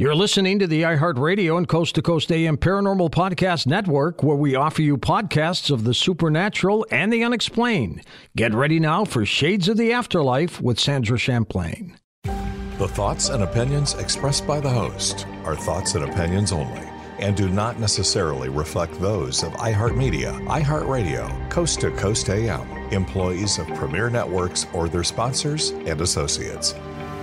[0.00, 4.54] You're listening to the iHeartRadio and Coast to Coast AM Paranormal Podcast Network, where we
[4.54, 8.02] offer you podcasts of the supernatural and the unexplained.
[8.36, 11.96] Get ready now for Shades of the Afterlife with Sandra Champlain.
[12.22, 16.88] The thoughts and opinions expressed by the host are thoughts and opinions only
[17.18, 23.66] and do not necessarily reflect those of iHeartMedia, iHeartRadio, Coast to Coast AM, employees of
[23.74, 26.76] Premier Networks, or their sponsors and associates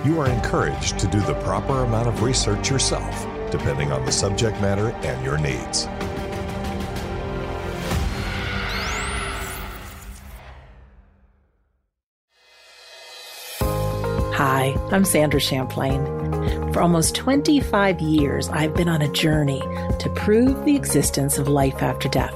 [0.06, 4.60] you are encouraged to do the proper amount of research yourself, depending on the subject
[4.60, 5.88] matter and your needs.
[14.36, 16.04] Hi, I'm Sandra Champlain.
[16.72, 19.60] For almost 25 years, I've been on a journey
[19.98, 22.34] to prove the existence of life after death.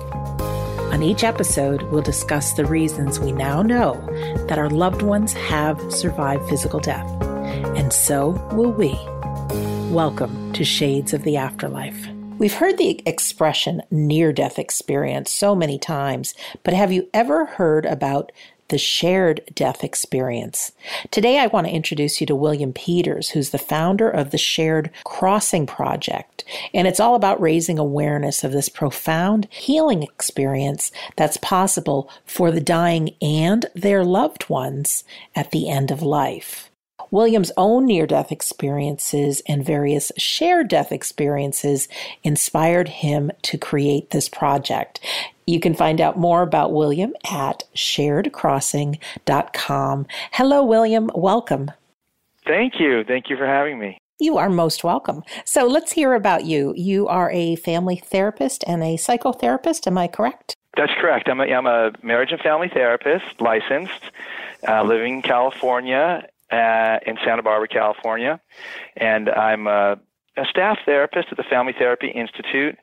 [0.92, 3.94] On each episode, we'll discuss the reasons we now know
[4.48, 7.19] that our loved ones have survived physical death
[7.76, 8.98] and so will we.
[9.92, 12.08] Welcome to Shades of the Afterlife.
[12.38, 17.86] We've heard the expression near death experience so many times, but have you ever heard
[17.86, 18.32] about
[18.70, 20.72] the shared death experience.
[21.10, 24.90] Today, I want to introduce you to William Peters, who's the founder of the Shared
[25.04, 26.44] Crossing Project.
[26.72, 32.60] And it's all about raising awareness of this profound healing experience that's possible for the
[32.60, 35.02] dying and their loved ones
[35.34, 36.69] at the end of life.
[37.10, 41.88] William's own near death experiences and various shared death experiences
[42.22, 45.00] inspired him to create this project.
[45.46, 50.06] You can find out more about William at sharedcrossing.com.
[50.32, 51.10] Hello, William.
[51.14, 51.70] Welcome.
[52.46, 53.02] Thank you.
[53.04, 53.98] Thank you for having me.
[54.20, 55.24] You are most welcome.
[55.44, 56.74] So let's hear about you.
[56.76, 59.86] You are a family therapist and a psychotherapist.
[59.86, 60.54] Am I correct?
[60.76, 61.28] That's correct.
[61.28, 64.02] I'm a, I'm a marriage and family therapist, licensed,
[64.68, 68.40] uh, living in California, uh, in Santa Barbara, California,
[68.96, 69.98] and I'm a,
[70.36, 72.76] a staff therapist at the Family Therapy Institute.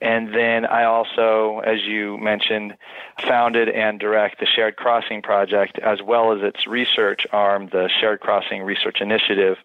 [0.00, 2.76] And then I also, as you mentioned,
[3.20, 8.18] founded and direct the Shared Crossing Project, as well as its research arm, the Shared
[8.18, 9.58] Crossing Research Initiative,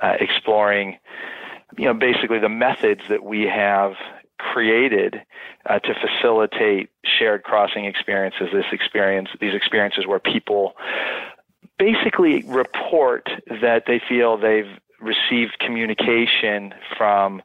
[0.00, 0.98] uh, exploring,
[1.76, 3.94] you know, basically the methods that we have
[4.38, 5.22] created
[5.66, 8.48] uh, to facilitate shared crossing experiences.
[8.52, 10.74] This experience, these experiences where people
[11.78, 17.42] basically report that they feel they've received communication from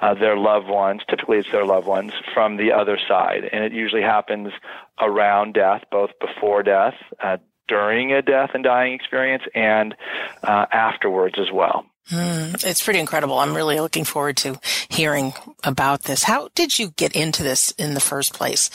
[0.00, 1.02] uh, their loved ones.
[1.08, 4.52] Typically, it's their loved ones from the other side, and it usually happens
[5.00, 9.94] around death, both before death, uh, during a death and dying experience, and
[10.42, 11.84] uh, afterwards as well.
[12.10, 13.38] Mm, it's pretty incredible.
[13.38, 15.32] I'm really looking forward to hearing
[15.62, 16.24] about this.
[16.24, 18.68] How did you get into this in the first place?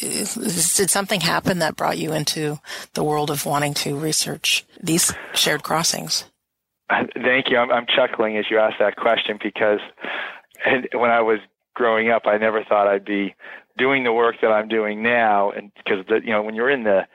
[0.00, 2.60] Did something happen that brought you into
[2.94, 6.24] the world of wanting to research these shared crossings?
[6.88, 7.58] Thank you.
[7.58, 9.80] I'm, I'm chuckling as you ask that question because
[10.92, 11.40] when I was
[11.74, 13.34] growing up, I never thought I'd be
[13.76, 15.50] doing the work that I'm doing now.
[15.50, 17.06] And because you know, when you're in the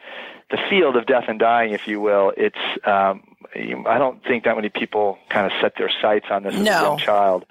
[0.50, 4.56] the field of death and dying, if you will, it's um, I don't think that
[4.56, 6.60] many people kind of set their sights on this no.
[6.60, 7.46] as a young child.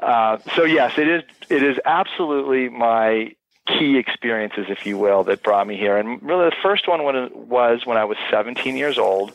[0.00, 1.22] Uh, so yes, it is.
[1.48, 3.34] It is absolutely my
[3.66, 5.96] key experiences, if you will, that brought me here.
[5.96, 9.32] And really, the first one was when I was 17 years old,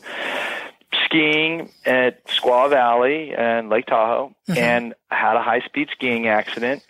[1.06, 4.58] skiing at Squaw Valley and Lake Tahoe, mm-hmm.
[4.58, 6.84] and had a high-speed skiing accident,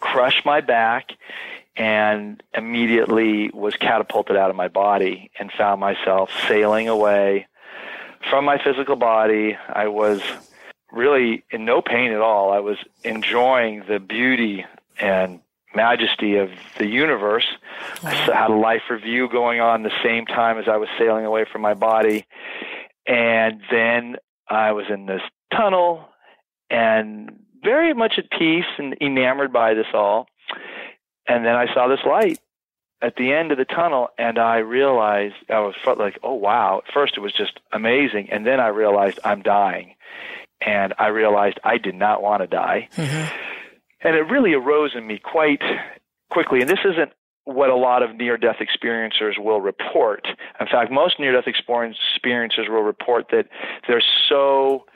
[0.00, 1.10] crushed my back,
[1.76, 7.46] and immediately was catapulted out of my body and found myself sailing away
[8.30, 9.56] from my physical body.
[9.68, 10.22] I was
[10.92, 12.52] really in no pain at all.
[12.52, 14.64] I was enjoying the beauty
[14.98, 15.40] and
[15.74, 17.46] majesty of the universe.
[18.02, 21.44] I had a life review going on the same time as I was sailing away
[21.50, 22.26] from my body.
[23.06, 24.16] And then
[24.48, 25.22] I was in this
[25.52, 26.08] tunnel
[26.70, 30.28] and very much at peace and enamored by this all.
[31.28, 32.38] And then I saw this light
[33.02, 36.82] at the end of the tunnel and I realized I was like, oh wow.
[36.86, 38.28] At first it was just amazing.
[38.30, 39.94] And then I realized I'm dying.
[40.60, 42.88] And I realized I did not want to die.
[42.96, 43.36] Mm-hmm.
[44.02, 45.60] And it really arose in me quite
[46.30, 46.60] quickly.
[46.60, 47.12] And this isn't
[47.44, 50.26] what a lot of near death experiencers will report.
[50.60, 53.46] In fact, most near death experiencers will report that
[53.86, 54.86] they're so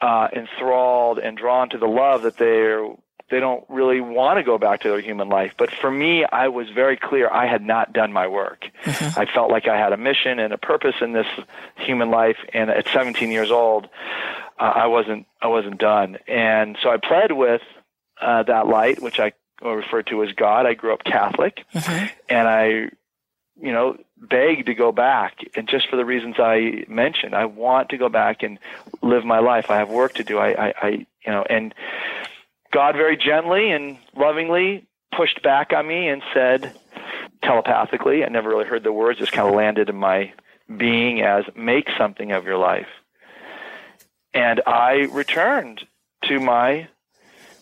[0.00, 2.86] uh, enthralled and drawn to the love that they're
[3.30, 5.52] they don't really want to go back to their human life.
[5.56, 8.64] But for me, I was very clear I had not done my work.
[8.84, 9.20] Mm-hmm.
[9.20, 11.26] I felt like I had a mission and a purpose in this
[11.76, 13.88] human life, and at 17 years old,
[14.58, 16.18] uh, I wasn't I wasn't done.
[16.26, 17.62] And so I pled with
[18.20, 19.32] uh, that light, which I
[19.62, 20.66] refer to as God.
[20.66, 22.06] I grew up Catholic, mm-hmm.
[22.28, 22.66] and I,
[23.60, 27.90] you know, begged to go back, and just for the reasons I mentioned, I want
[27.90, 28.58] to go back and
[29.02, 29.70] live my life.
[29.70, 30.38] I have work to do.
[30.38, 31.74] I, I, I you know, and
[32.72, 34.86] God very gently and lovingly
[35.16, 36.72] pushed back on me and said
[37.42, 40.32] telepathically, I never really heard the words, just kind of landed in my
[40.76, 42.88] being as make something of your life.
[44.34, 45.86] And I returned
[46.24, 46.88] to my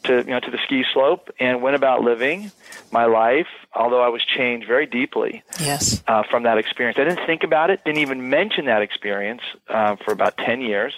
[0.05, 2.50] to you know to the ski slope and went about living
[2.91, 3.47] my life.
[3.75, 6.99] Although I was changed very deeply, yes, uh, from that experience.
[6.99, 10.94] I didn't think about it, didn't even mention that experience uh, for about ten years.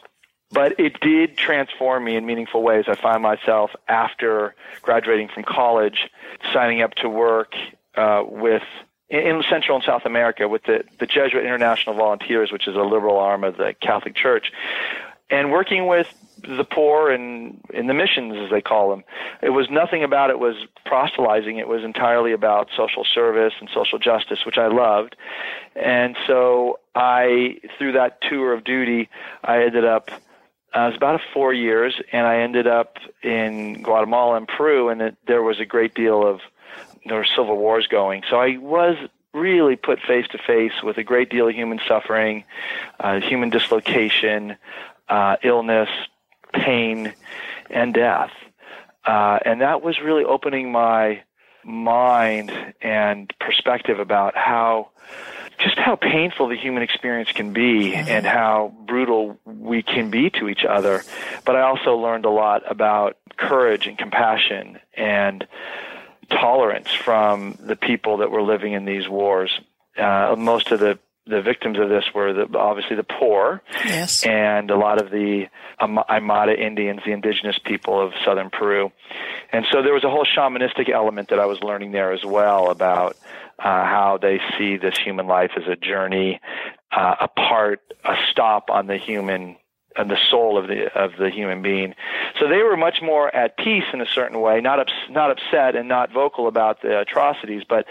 [0.50, 2.86] But it did transform me in meaningful ways.
[2.88, 6.08] I find myself after graduating from college,
[6.52, 7.52] signing up to work
[7.96, 8.62] uh, with
[9.10, 13.18] in Central and South America with the, the Jesuit International Volunteers, which is a liberal
[13.18, 14.52] arm of the Catholic Church,
[15.30, 16.06] and working with
[16.42, 19.02] the poor and in the missions as they call them.
[19.42, 20.54] It was nothing about it was
[20.86, 25.16] proselytizing it was entirely about social service and social justice which i loved.
[25.74, 29.08] And so i through that tour of duty
[29.42, 30.10] i ended up
[30.76, 35.00] uh, it was about four years and i ended up in guatemala and peru and
[35.02, 36.40] it, there was a great deal of
[37.06, 38.96] there were civil wars going so i was
[39.34, 42.44] really put face to face with a great deal of human suffering,
[43.00, 44.56] uh, human dislocation,
[45.08, 45.88] uh, illness,
[46.52, 47.12] pain,
[47.70, 48.30] and death.
[49.04, 51.22] Uh, and that was really opening my
[51.64, 54.88] mind and perspective about how
[55.58, 60.48] just how painful the human experience can be and how brutal we can be to
[60.48, 61.02] each other.
[61.44, 65.46] But I also learned a lot about courage and compassion and
[66.30, 69.60] tolerance from the people that were living in these wars.
[69.96, 74.24] Uh, most of the the victims of this were the, obviously the poor yes.
[74.24, 75.46] and a lot of the
[75.80, 78.90] Aymara Indians, the indigenous people of southern Peru.
[79.52, 82.70] And so there was a whole shamanistic element that I was learning there as well
[82.70, 83.16] about
[83.58, 86.40] uh, how they see this human life as a journey,
[86.92, 89.56] uh, a part, a stop on the human
[89.98, 91.94] and the soul of the of the human being.
[92.38, 95.74] So they were much more at peace in a certain way, not ups, not upset
[95.74, 97.86] and not vocal about the atrocities, but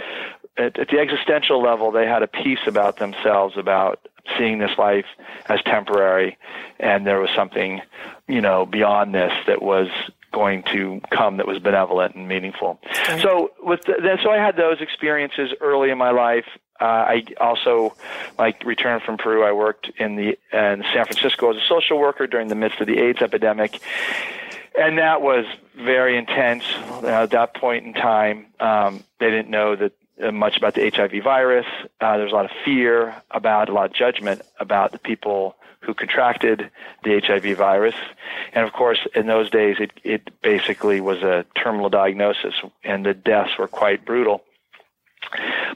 [0.57, 4.07] at, at the existential level, they had a peace about themselves about
[4.37, 5.05] seeing this life
[5.45, 6.37] as temporary,
[6.79, 7.81] and there was something,
[8.27, 9.87] you know, beyond this that was
[10.33, 12.79] going to come that was benevolent and meaningful.
[12.85, 13.21] Okay.
[13.21, 16.45] So with the, so I had those experiences early in my life.
[16.79, 17.95] Uh, I also,
[18.37, 19.43] like, returned from Peru.
[19.43, 22.85] I worked in the in San Francisco as a social worker during the midst of
[22.85, 23.79] the AIDS epidemic,
[24.77, 25.45] and that was
[25.75, 26.63] very intense.
[27.01, 29.93] Uh, at that point in time, um, they didn't know that
[30.31, 31.65] much about the HIV virus.
[32.01, 35.93] Uh, there's a lot of fear about, a lot of judgment about the people who
[35.93, 36.69] contracted
[37.03, 37.95] the HIV virus.
[38.53, 43.13] And of course, in those days, it, it basically was a terminal diagnosis, and the
[43.13, 44.43] deaths were quite brutal.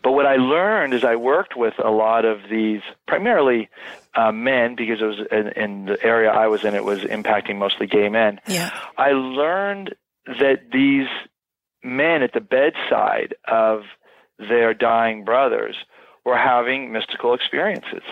[0.04, 3.70] But what I learned is I worked with a lot of these, primarily
[4.16, 7.58] uh, men, because it was in, in the area I was in, it was impacting
[7.58, 8.40] mostly gay men.
[8.48, 8.72] Yeah.
[8.98, 9.96] I learned
[10.26, 11.08] that these
[11.84, 13.84] men at the bedside of
[14.50, 15.76] their dying brothers
[16.26, 18.04] were having mystical experiences.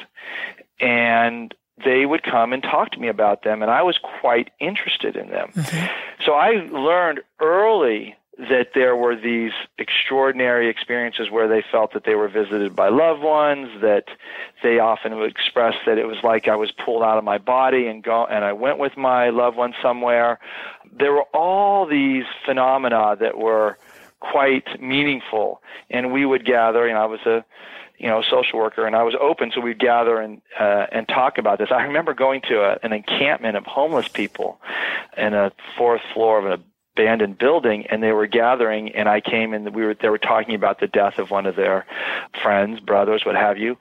[0.80, 1.54] And
[1.84, 5.30] they would come and talk to me about them, and I was quite interested in
[5.30, 5.52] them.
[5.54, 5.86] Mm-hmm.
[6.26, 12.16] So I learned early that there were these extraordinary experiences where they felt that they
[12.16, 14.06] were visited by loved ones, that
[14.64, 17.88] they often would express that it was like I was pulled out of my body
[17.88, 20.40] and go and I went with my loved one somewhere.
[20.90, 23.78] There were all these phenomena that were
[24.20, 25.62] quite meaningful.
[25.90, 27.46] And we would gather, know, I was a
[28.00, 31.38] you know social worker and I was open, so we'd gather and uh, and talk
[31.38, 31.70] about this.
[31.72, 34.60] I remember going to a, an encampment of homeless people
[35.18, 36.64] in a fourth floor of an
[37.00, 40.56] abandoned building and they were gathering and I came and we were they were talking
[40.56, 41.86] about the death of one of their
[42.42, 43.78] friends, brothers, what have you.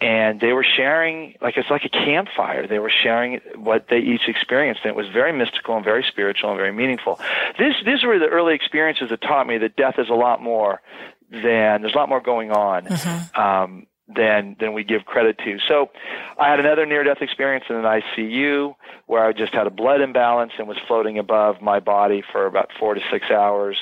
[0.00, 2.66] And they were sharing like it's like a campfire.
[2.66, 6.50] They were sharing what they each experienced and it was very mystical and very spiritual
[6.50, 7.20] and very meaningful.
[7.58, 10.82] This these were the early experiences that taught me that death is a lot more
[11.30, 12.84] than there's a lot more going on.
[12.84, 13.40] Mm-hmm.
[13.40, 15.58] Um, than than we give credit to.
[15.66, 15.90] So
[16.38, 18.74] I had another near death experience in an ICU
[19.06, 22.70] where I just had a blood imbalance and was floating above my body for about
[22.78, 23.76] 4 to 6 hours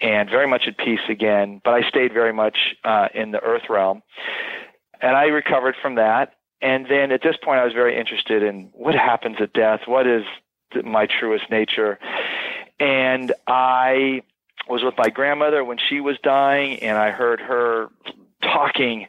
[0.00, 3.64] and very much at peace again, but I stayed very much uh, in the earth
[3.68, 4.02] realm.
[5.00, 6.34] And I recovered from that.
[6.62, 10.06] And then at this point I was very interested in what happens at death, what
[10.06, 10.24] is
[10.84, 11.98] my truest nature.
[12.78, 14.22] And I
[14.68, 17.88] was with my grandmother when she was dying and I heard her
[18.42, 19.06] talking,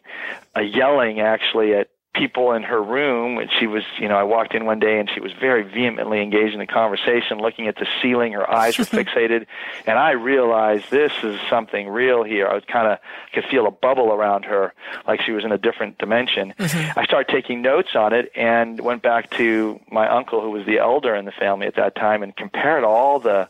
[0.56, 4.54] uh, yelling actually at people in her room and she was you know i walked
[4.54, 7.88] in one day and she was very vehemently engaged in the conversation looking at the
[8.02, 8.34] ceiling.
[8.34, 9.46] Her eyes were fixated.
[9.88, 12.48] And i realized this is something real here.
[12.48, 13.00] I was kind of
[13.34, 14.74] could feel a bubble around her
[15.08, 16.54] like she was in a different dimension.
[16.58, 17.00] Mm-hmm.
[17.00, 20.80] i started taking notes on it and went back to my uncle who was the
[20.80, 23.48] elder in the family at that time and compared all the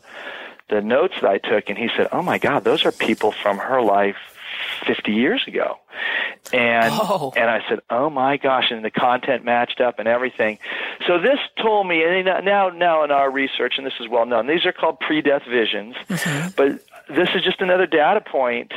[0.70, 1.68] the notes that i took.
[1.68, 4.31] And he said oh my god those are people from her life
[4.86, 5.76] 50 years ago.
[6.52, 7.32] And oh.
[7.36, 10.58] and I said, "Oh my gosh!" And the content matched up and everything.
[11.06, 14.48] So this told me, and now now in our research, and this is well known,
[14.48, 15.94] these are called pre-death visions.
[16.08, 16.48] Mm-hmm.
[16.56, 16.84] But
[17.14, 18.72] this is just another data point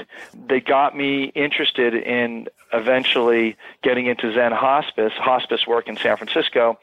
[0.48, 6.77] that got me interested in eventually getting into Zen hospice, hospice work in San Francisco.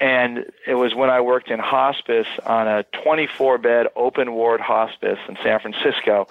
[0.00, 5.18] And it was when I worked in hospice on a 24 bed open ward hospice
[5.28, 6.26] in San Francisco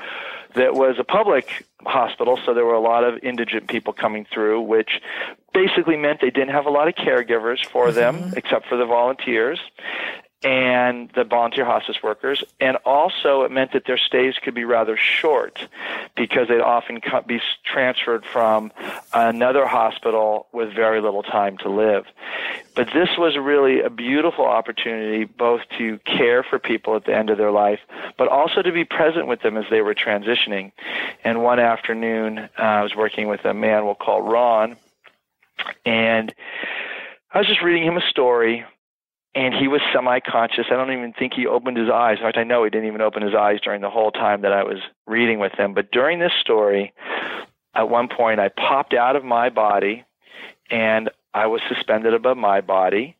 [0.56, 4.62] that was a public hospital, so there were a lot of indigent people coming through,
[4.62, 5.02] which
[5.54, 7.96] basically meant they didn't have a lot of caregivers for mm-hmm.
[7.96, 9.60] them except for the volunteers
[10.48, 14.96] and the volunteer hospice workers, and also it meant that their stays could be rather
[14.96, 15.68] short
[16.16, 18.72] because they'd often be transferred from
[19.14, 22.06] another hospital with very little time to live.
[22.76, 27.30] But this was really a beautiful opportunity both to care for people at the end
[27.30, 27.82] of their life,
[28.18, 30.72] but also to be present with them as they were transitioning.
[31.26, 34.78] And one afternoon, uh, I was working with a man we'll call Ron,
[35.86, 36.34] and
[37.34, 38.64] I was just reading him a story
[39.36, 40.66] and he was semi-conscious.
[40.72, 42.18] I don't even think he opened his eyes.
[42.18, 44.54] In fact, I know he didn't even open his eyes during the whole time that
[44.54, 45.74] I was reading with him.
[45.74, 46.94] But during this story,
[47.76, 50.04] at one point, I popped out of my body,
[50.72, 53.16] and I was suspended above my body,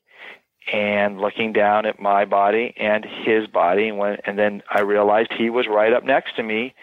[0.74, 5.32] and looking down at my body and his body, and, when, and then I realized
[5.32, 6.74] he was right up next to me,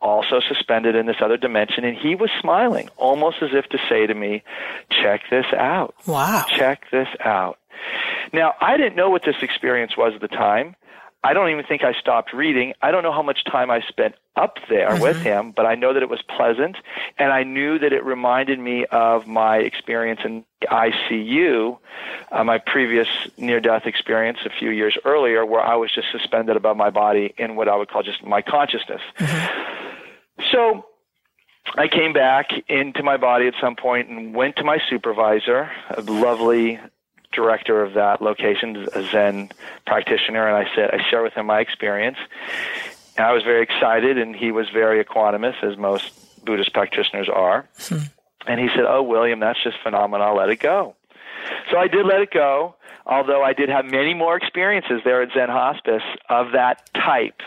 [0.00, 4.06] also suspended in this other dimension, and he was smiling, almost as if to say
[4.06, 4.42] to me,
[4.90, 5.94] "Check this out.
[6.06, 6.44] Wow.
[6.48, 7.58] Check this out."
[8.32, 10.76] Now, I didn't know what this experience was at the time.
[11.24, 12.72] I don't even think I stopped reading.
[12.82, 15.02] I don't know how much time I spent up there mm-hmm.
[15.02, 16.76] with him, but I know that it was pleasant,
[17.18, 21.78] and I knew that it reminded me of my experience in ICU,
[22.30, 26.76] uh, my previous near-death experience a few years earlier, where I was just suspended above
[26.76, 29.00] my body in what I would call just my consciousness.
[29.18, 30.42] Mm-hmm.
[30.52, 30.86] So
[31.76, 36.02] I came back into my body at some point and went to my supervisor, a
[36.02, 36.78] lovely
[37.36, 39.50] director of that location, a Zen
[39.86, 42.18] practitioner, and I said I share with him my experience.
[43.16, 47.68] And I was very excited, and he was very equanimous, as most Buddhist practitioners are.
[47.78, 47.98] Hmm.
[48.48, 50.36] And he said, "Oh, William, that's just phenomenal.
[50.36, 50.96] Let it go."
[51.70, 52.74] So I did let it go,
[53.06, 57.40] although I did have many more experiences there at Zen Hospice of that type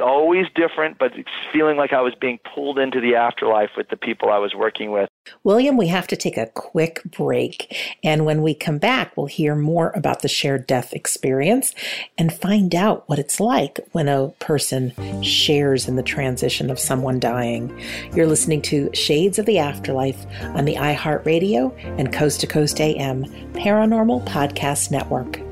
[0.00, 1.12] always different, but
[1.52, 4.90] feeling like I was being pulled into the afterlife with the people I was working
[4.90, 5.08] with.
[5.44, 7.76] William, we have to take a quick break.
[8.02, 11.74] And when we come back, we'll hear more about the shared death experience
[12.18, 17.20] and find out what it's like when a person shares in the transition of someone
[17.20, 17.78] dying.
[18.14, 23.24] You're listening to Shades of the Afterlife on the iHeartRadio and Coast to Coast AM
[23.52, 25.51] Paranormal Podcast Network.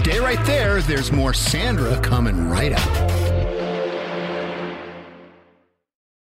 [0.00, 0.80] Stay right there.
[0.80, 3.10] There's more Sandra coming right up.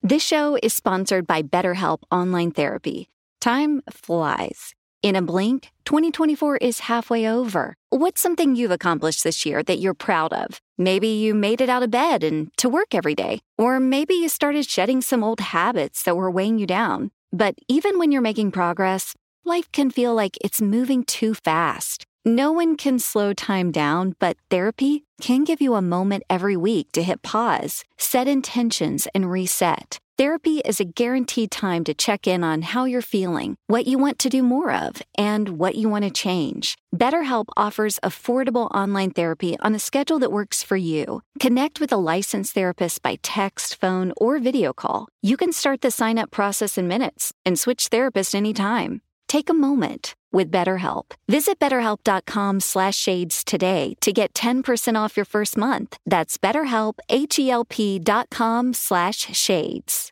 [0.01, 3.09] This show is sponsored by BetterHelp Online Therapy.
[3.41, 4.73] Time flies.
[5.03, 7.75] In a blink, 2024 is halfway over.
[7.89, 10.61] What's something you've accomplished this year that you're proud of?
[10.77, 13.41] Maybe you made it out of bed and to work every day.
[13.57, 17.11] Or maybe you started shedding some old habits that were weighing you down.
[17.33, 22.05] But even when you're making progress, life can feel like it's moving too fast.
[22.27, 26.91] No one can slow time down, but therapy can give you a moment every week
[26.93, 29.99] to hit pause, set intentions, and reset.
[30.17, 34.17] Therapy is a guaranteed time to check in on how you're feeling, what you want
[34.17, 36.79] to do more of, and what you want to change.
[36.95, 41.21] BetterHelp offers affordable online therapy on a schedule that works for you.
[41.39, 45.09] Connect with a licensed therapist by text, phone, or video call.
[45.21, 49.01] You can start the sign up process in minutes and switch therapists anytime.
[49.27, 51.13] Take a moment with BetterHelp.
[51.27, 55.97] Visit betterhelp.com slash shades today to get 10% off your first month.
[56.05, 60.11] That's betterhelp, H-E-L-P dot com slash shades.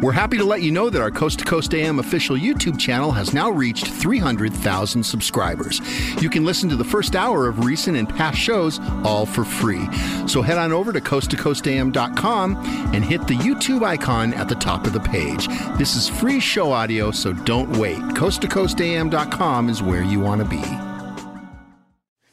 [0.00, 3.12] We're happy to let you know that our Coast to Coast AM official YouTube channel
[3.12, 5.80] has now reached 300,000 subscribers.
[6.22, 9.86] You can listen to the first hour of recent and past shows all for free.
[10.26, 12.56] So head on over to coasttocoastam.com
[12.94, 15.48] and hit the YouTube icon at the top of the page.
[15.76, 17.98] This is free show audio, so don't wait.
[17.98, 20.89] Coasttocoastam.com is where you want to be.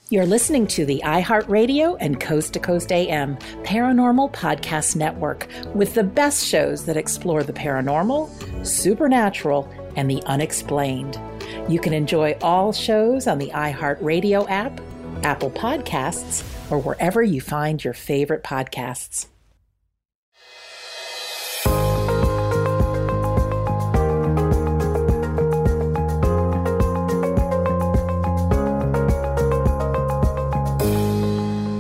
[0.10, 6.04] You're listening to the iHeartRadio and Coast to Coast AM Paranormal Podcast Network with the
[6.04, 11.20] best shows that explore the paranormal, supernatural, and the unexplained.
[11.68, 14.80] You can enjoy all shows on the iHeartRadio app,
[15.24, 19.28] Apple Podcasts, or wherever you find your favorite podcasts.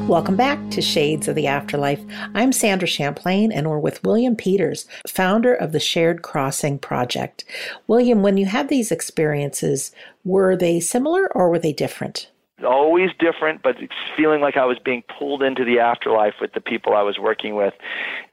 [0.07, 1.99] Welcome back to Shades of the Afterlife.
[2.33, 7.43] I'm Sandra Champlain, and we're with William Peters, founder of the Shared Crossing Project.
[7.87, 9.91] William, when you had these experiences,
[10.23, 12.31] were they similar or were they different?
[12.65, 16.61] Always different, but it's feeling like I was being pulled into the afterlife with the
[16.61, 17.73] people I was working with,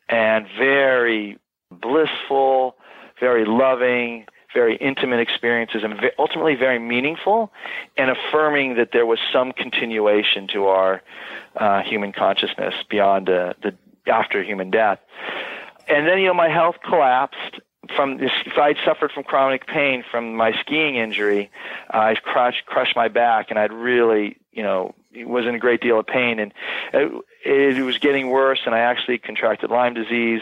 [0.09, 1.39] and very
[1.73, 2.77] blissful,
[3.19, 7.53] very loving, very intimate experiences and ultimately very meaningful
[7.97, 11.03] and affirming that there was some continuation to our
[11.57, 13.75] uh, human consciousness beyond uh, the
[14.07, 14.99] after human death.
[15.89, 17.61] And then, you know, my health collapsed
[17.95, 18.31] from this.
[18.57, 21.51] I'd suffered from chronic pain from my skiing injury,
[21.93, 25.81] uh, I crushed, crushed my back and I'd really, you know, was in a great
[25.81, 26.53] deal of pain and
[26.93, 27.13] it,
[27.45, 30.41] it was getting worse and I actually contracted Lyme disease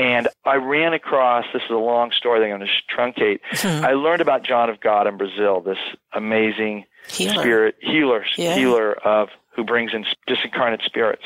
[0.00, 3.40] and I ran across this is a long story that I'm going to truncate.
[3.52, 3.84] Mm-hmm.
[3.84, 5.78] I learned about John of God in Brazil, this
[6.14, 7.42] amazing healer.
[7.42, 8.54] spirit healer, yeah.
[8.54, 11.24] healer of who brings in disincarnate spirits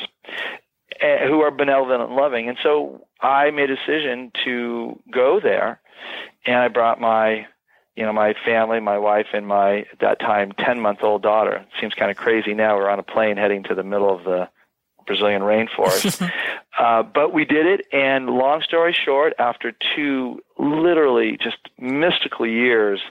[1.01, 2.49] uh, who are benevolent and loving.
[2.49, 5.79] And so I made a decision to go there,
[6.45, 7.47] and I brought my
[7.95, 11.57] you know my family, my wife, and my at that time ten month old daughter.
[11.57, 12.75] It seems kind of crazy now.
[12.75, 14.49] We're on a plane heading to the middle of the
[15.05, 16.31] Brazilian rainforest.
[16.79, 23.01] uh, but we did it, and long story short, after two literally just mystical years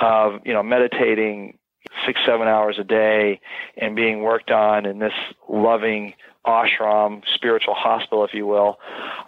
[0.00, 1.58] of you know meditating
[2.06, 3.40] six seven hours a day
[3.76, 5.12] and being worked on in this
[5.48, 6.14] loving
[6.46, 8.78] ashram spiritual hospital if you will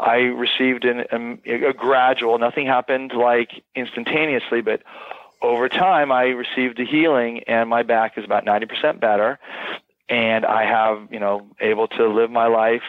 [0.00, 4.82] i received an, a, a gradual nothing happened like instantaneously but
[5.40, 9.38] over time i received a healing and my back is about 90% better
[10.08, 12.82] and I have, you know, able to live my life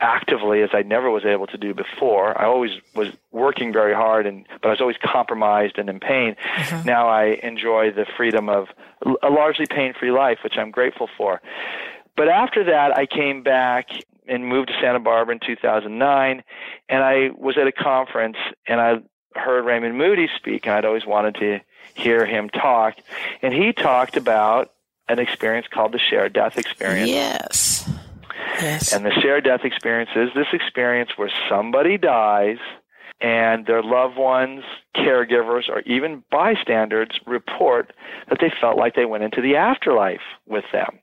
[0.00, 2.40] actively as I never was able to do before.
[2.40, 6.36] I always was working very hard and but I was always compromised and in pain.
[6.56, 6.86] Mm-hmm.
[6.86, 8.68] Now I enjoy the freedom of
[9.22, 11.40] a largely pain-free life, which I'm grateful for.
[12.16, 13.88] But after that, I came back
[14.26, 16.42] and moved to Santa Barbara in 2009
[16.88, 18.96] and I was at a conference and I
[19.34, 21.60] heard Raymond Moody speak and I'd always wanted to
[21.94, 22.96] hear him talk
[23.42, 24.70] and he talked about
[25.08, 27.10] an experience called the shared death experience.
[27.10, 27.90] Yes.
[28.60, 28.92] Yes.
[28.92, 32.58] And the shared death experience is this experience where somebody dies
[33.20, 34.64] and their loved ones,
[34.96, 37.92] caregivers, or even bystanders report
[38.28, 40.98] that they felt like they went into the afterlife with them.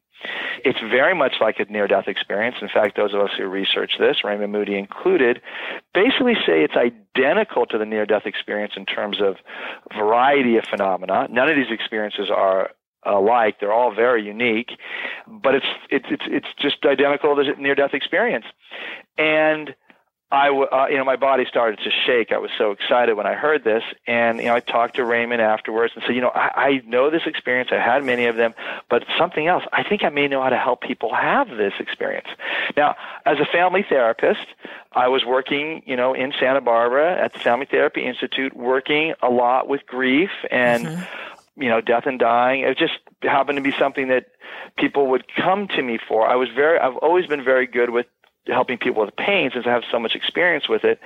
[0.64, 2.58] It's very much like a near death experience.
[2.62, 5.42] In fact, those of us who research this, Raymond Moody included,
[5.94, 9.38] basically say it's identical to the near death experience in terms of
[9.98, 11.28] variety of phenomena.
[11.32, 12.70] None of these experiences are
[13.04, 13.60] alike.
[13.60, 14.72] They're all very unique,
[15.28, 18.46] but it's it's it's it's just identical to the near death experience.
[19.18, 19.76] And
[20.32, 22.32] I, uh, you know, my body started to shake.
[22.32, 25.42] I was so excited when I heard this, and you know, I talked to Raymond
[25.42, 27.70] afterwards and said, you know, I, I know this experience.
[27.74, 28.54] I had many of them,
[28.90, 29.64] but something else.
[29.74, 32.28] I think I may know how to help people have this experience.
[32.78, 34.46] Now, as a family therapist,
[34.94, 39.30] I was working, you know, in Santa Barbara at the Family Therapy Institute, working a
[39.30, 40.86] lot with grief and.
[40.86, 42.62] Mm-hmm you know, death and dying.
[42.62, 44.28] It just happened to be something that
[44.78, 46.28] people would come to me for.
[46.28, 48.06] I was very, I've always been very good with
[48.48, 51.00] helping people with pain since I have so much experience with it.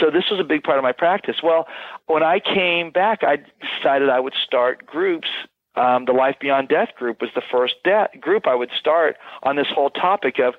[0.00, 1.36] So this was a big part of my practice.
[1.42, 1.66] Well,
[2.06, 3.38] when I came back, I
[3.76, 5.28] decided I would start groups.
[5.74, 9.56] Um, the Life Beyond Death group was the first de- group I would start on
[9.56, 10.54] this whole topic of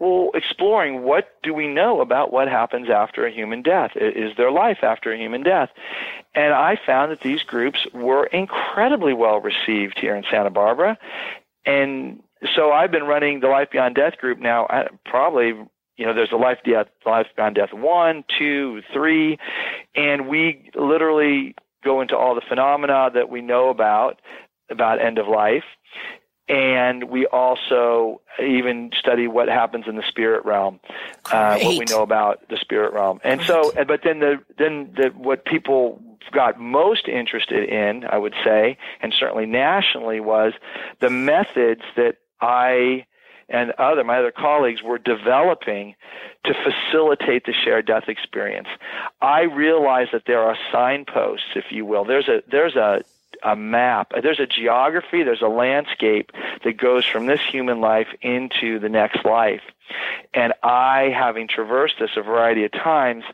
[0.00, 3.92] well, exploring what do we know about what happens after a human death?
[3.94, 5.68] Is there life after a human death?
[6.34, 10.98] And I found that these groups were incredibly well received here in Santa Barbara.
[11.66, 12.22] And
[12.56, 15.52] so I've been running the Life Beyond Death group now, uh, probably
[15.96, 19.38] you know, there's a life death, life beyond death one, two, three,
[19.94, 24.18] and we literally go into all the phenomena that we know about
[24.70, 25.64] about end of life,
[26.50, 30.80] and we also even study what happens in the spirit realm,
[31.30, 33.20] uh, what we know about the spirit realm.
[33.22, 33.46] And Great.
[33.46, 38.78] so, but then the then the what people got most interested in, I would say,
[39.00, 40.52] and certainly nationally, was
[40.98, 43.06] the methods that I
[43.48, 45.94] and other my other colleagues were developing
[46.44, 48.68] to facilitate the shared death experience.
[49.20, 52.04] I realized that there are signposts, if you will.
[52.04, 53.04] There's a there's a
[53.42, 54.12] a map.
[54.22, 56.30] There's a geography, there's a landscape
[56.64, 59.62] that goes from this human life into the next life.
[60.34, 63.24] And I, having traversed this a variety of times,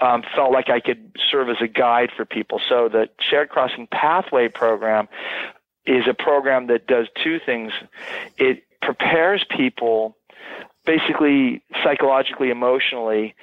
[0.00, 2.60] um, felt like I could serve as a guide for people.
[2.68, 5.08] So the Shared Crossing Pathway program
[5.86, 7.72] is a program that does two things.
[8.36, 10.16] It prepares people
[10.86, 13.34] basically psychologically, emotionally,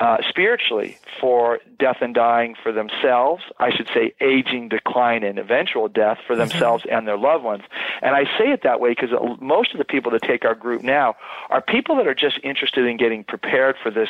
[0.00, 3.42] uh, spiritually for death and dying for themselves.
[3.58, 6.48] I should say aging, decline, and eventual death for mm-hmm.
[6.48, 6.96] themselves mm-hmm.
[6.96, 7.64] and their loved ones.
[8.02, 10.82] And I say it that way because most of the people that take our group
[10.82, 11.16] now
[11.50, 14.08] are people that are just interested in getting prepared for this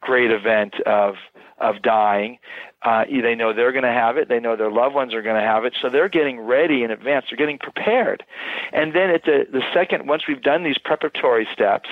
[0.00, 1.16] great event of
[1.60, 2.38] of dying.
[2.82, 4.28] Uh, they know they're going to have it.
[4.28, 5.74] They know their loved ones are going to have it.
[5.82, 7.26] So they're getting ready in advance.
[7.28, 8.24] They're getting prepared.
[8.72, 11.90] And then at the, the second, once we've done these preparatory steps,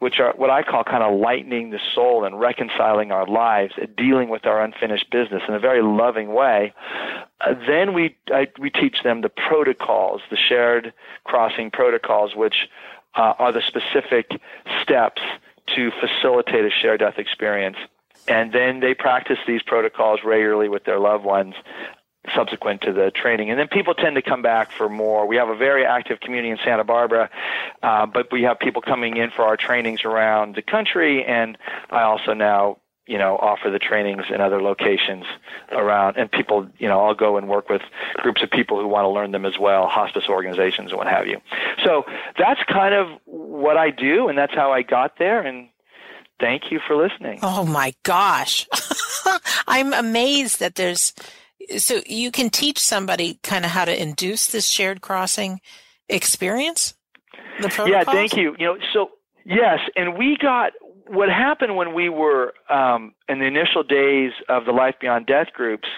[0.00, 4.28] which are what I call kind of lightening the soul and reconciling our lives, dealing
[4.28, 6.74] with our unfinished business in a very loving way.
[7.40, 10.92] Uh, then we I, we teach them the protocols, the shared
[11.24, 12.68] crossing protocols, which
[13.14, 14.40] uh, are the specific
[14.82, 15.22] steps
[15.76, 17.76] to facilitate a shared death experience
[18.28, 21.54] and then they practice these protocols regularly with their loved ones
[22.34, 23.50] subsequent to the training.
[23.50, 25.26] And then people tend to come back for more.
[25.26, 27.30] We have a very active community in Santa Barbara,
[27.82, 31.56] uh, but we have people coming in for our trainings around the country, and
[31.90, 35.24] I also now you know offer the trainings in other locations
[35.72, 37.80] around and people you know i'll go and work with
[38.16, 41.26] groups of people who want to learn them as well hospice organizations and what have
[41.26, 41.40] you
[41.82, 42.04] so
[42.38, 45.70] that's kind of what i do and that's how i got there and
[46.40, 47.38] thank you for listening.
[47.42, 48.66] Oh my gosh.
[49.68, 51.12] I'm amazed that there's
[51.78, 55.60] so you can teach somebody kind of how to induce this shared crossing
[56.08, 56.94] experience?
[57.86, 58.56] yeah, thank you.
[58.58, 59.10] You know, so
[59.44, 60.72] yes, and we got
[61.06, 65.48] what happened when we were um, in the initial days of the Life Beyond Death
[65.52, 65.88] groups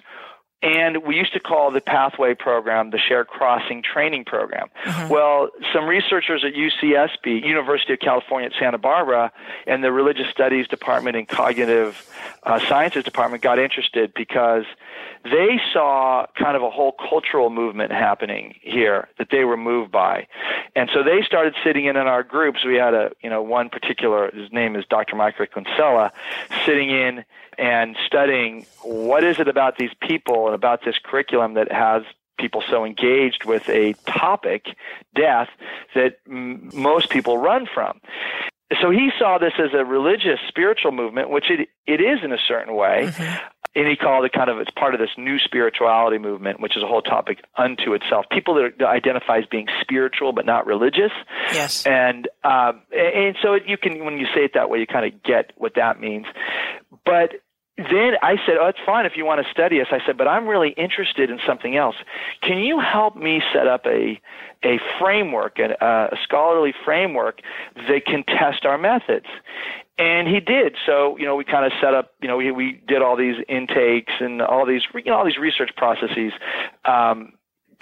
[0.62, 4.68] and we used to call the pathway program the shared crossing training program.
[4.84, 5.08] Mm-hmm.
[5.08, 9.32] Well, some researchers at UCSB, University of California at Santa Barbara,
[9.66, 12.08] and the religious studies department and cognitive
[12.44, 14.64] uh, sciences department got interested because
[15.24, 20.26] they saw kind of a whole cultural movement happening here that they were moved by.
[20.74, 22.64] And so they started sitting in in our groups.
[22.64, 25.16] We had a, you know, one particular, his name is Dr.
[25.16, 26.12] Michael Kinsella,
[26.66, 27.24] sitting in
[27.58, 32.02] and studying what is it about these people and about this curriculum that has
[32.38, 34.66] people so engaged with a topic,
[35.14, 35.48] death,
[35.94, 38.00] that m- most people run from.
[38.80, 42.38] So he saw this as a religious, spiritual movement, which it, it is in a
[42.48, 43.08] certain way.
[43.08, 43.46] Mm-hmm.
[43.74, 46.82] And he called it kind of, it's part of this new spirituality movement, which is
[46.82, 48.26] a whole topic unto itself.
[48.30, 51.12] People that identify as being spiritual but not religious.
[51.52, 51.86] Yes.
[51.86, 55.22] And, um, and so you can, when you say it that way, you kind of
[55.22, 56.26] get what that means.
[57.06, 57.32] But
[57.78, 60.28] then I said, "Oh, it's fine if you want to study us." I said, "But
[60.28, 61.96] I'm really interested in something else.
[62.42, 64.20] Can you help me set up a
[64.62, 65.74] a framework, a,
[66.12, 67.40] a scholarly framework
[67.74, 69.26] that can test our methods?"
[69.98, 70.76] And he did.
[70.86, 73.36] So, you know, we kind of set up, you know, we we did all these
[73.48, 76.32] intakes and all these, you know, all these research processes.
[76.84, 77.34] Um,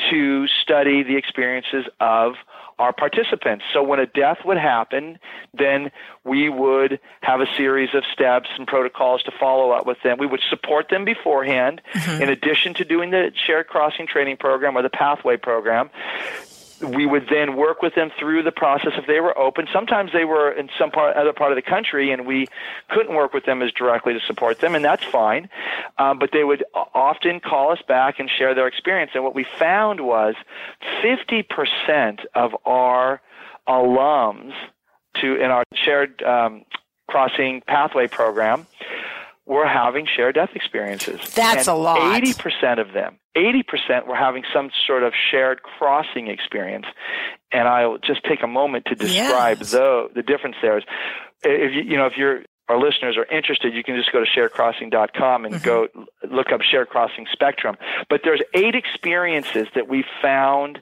[0.08, 2.34] to study the experiences of
[2.78, 3.64] our participants.
[3.74, 5.18] So when a death would happen,
[5.52, 5.90] then
[6.24, 10.16] we would have a series of steps and protocols to follow up with them.
[10.18, 12.22] We would support them beforehand, mm-hmm.
[12.22, 15.90] in addition to doing the shared crossing training program or the pathway program
[16.80, 19.66] we would then work with them through the process if they were open.
[19.72, 22.46] Sometimes they were in some part, other part of the country, and we
[22.88, 25.48] couldn't work with them as directly to support them, and that's fine.
[25.98, 29.12] Um, but they would often call us back and share their experience.
[29.14, 30.34] And what we found was
[31.02, 33.20] 50% of our
[33.68, 34.52] alums
[35.20, 36.64] to in our shared um,
[37.08, 38.66] crossing pathway program
[39.50, 41.20] were having shared death experiences.
[41.34, 42.22] That's and a lot.
[42.22, 46.86] 80% of them, 80% were having some sort of shared crossing experience.
[47.50, 49.72] And I'll just take a moment to describe yes.
[49.72, 50.78] the, the difference there.
[50.78, 50.84] Is
[51.42, 54.30] if you, you know, if you're, our listeners are interested, you can just go to
[54.30, 55.64] sharedcrossing.com and mm-hmm.
[55.64, 55.88] go
[56.30, 57.76] look up shared crossing spectrum.
[58.08, 60.80] But there's eight experiences that we found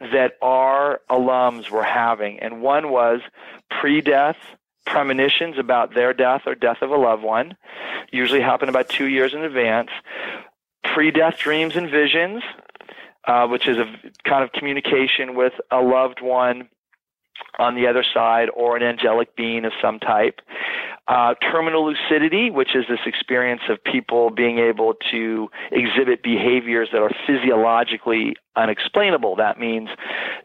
[0.00, 2.40] that our alums were having.
[2.40, 3.20] And one was
[3.80, 4.36] pre-death,
[4.90, 7.56] premonitions about their death or death of a loved one,
[8.10, 9.90] usually happen about two years in advance.
[10.82, 12.42] Pre death dreams and visions,
[13.26, 13.86] uh, which is a
[14.28, 16.68] kind of communication with a loved one
[17.58, 20.40] on the other side or an angelic being of some type.
[21.08, 27.00] Uh, terminal lucidity, which is this experience of people being able to exhibit behaviors that
[27.00, 29.36] are physiologically unexplainable.
[29.36, 29.88] That means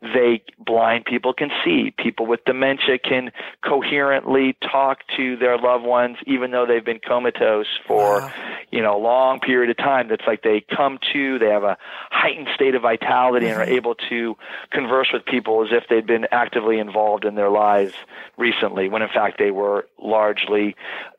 [0.01, 1.93] they blind people can see.
[1.97, 7.67] People with dementia can coherently talk to their loved ones even though they've been comatose
[7.85, 8.31] for, wow.
[8.71, 10.07] you know, a long period of time.
[10.07, 11.77] That's like they come to, they have a
[12.09, 13.59] heightened state of vitality mm-hmm.
[13.59, 13.75] and are mm-hmm.
[13.75, 14.37] able to
[14.71, 17.93] converse with people as if they'd been actively involved in their lives
[18.37, 20.75] recently when in fact they were largely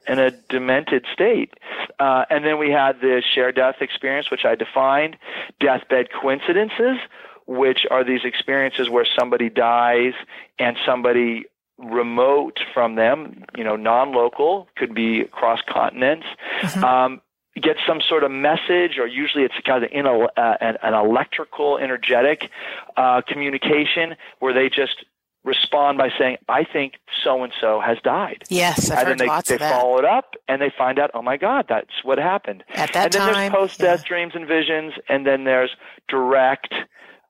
[0.09, 1.55] in a demented state.
[1.99, 5.17] Uh, and then we had the shared death experience, which I defined,
[5.61, 6.99] deathbed coincidences,
[7.47, 10.15] which are these experiences where somebody dies
[10.59, 11.45] and somebody
[11.79, 16.27] remote from them, you know, non-local, could be across continents,
[16.61, 16.85] mm-hmm.
[16.85, 17.21] um,
[17.61, 20.95] get some sort of message, or usually it's kind of in a, uh, an, an,
[20.95, 22.51] electrical, energetic
[22.97, 25.05] uh, communication where they just
[25.45, 28.45] respond by saying, I think so and so has died.
[28.49, 29.81] Yes, I've and heard then they, lots they of that.
[29.81, 32.65] follow it up and they find out, oh my God, that's what happened.
[32.75, 34.09] At that and then there's post death yeah.
[34.09, 35.71] dreams and visions, and then there's
[36.09, 36.75] direct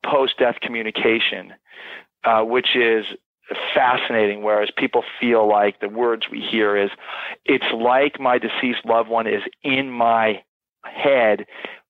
[0.05, 1.53] post death communication,
[2.25, 3.05] uh, which is
[3.75, 6.91] fascinating whereas people feel like the words we hear is
[7.45, 10.43] it's like my deceased loved one is in my
[10.85, 11.45] head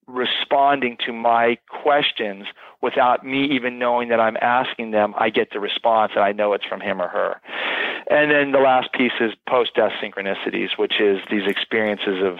[0.06, 2.46] responding to my questions
[2.80, 6.52] without me even knowing that I'm asking them, I get the response and I know
[6.52, 7.40] it's from him or her.
[8.10, 12.38] And then the last piece is post death synchronicities, which is these experiences of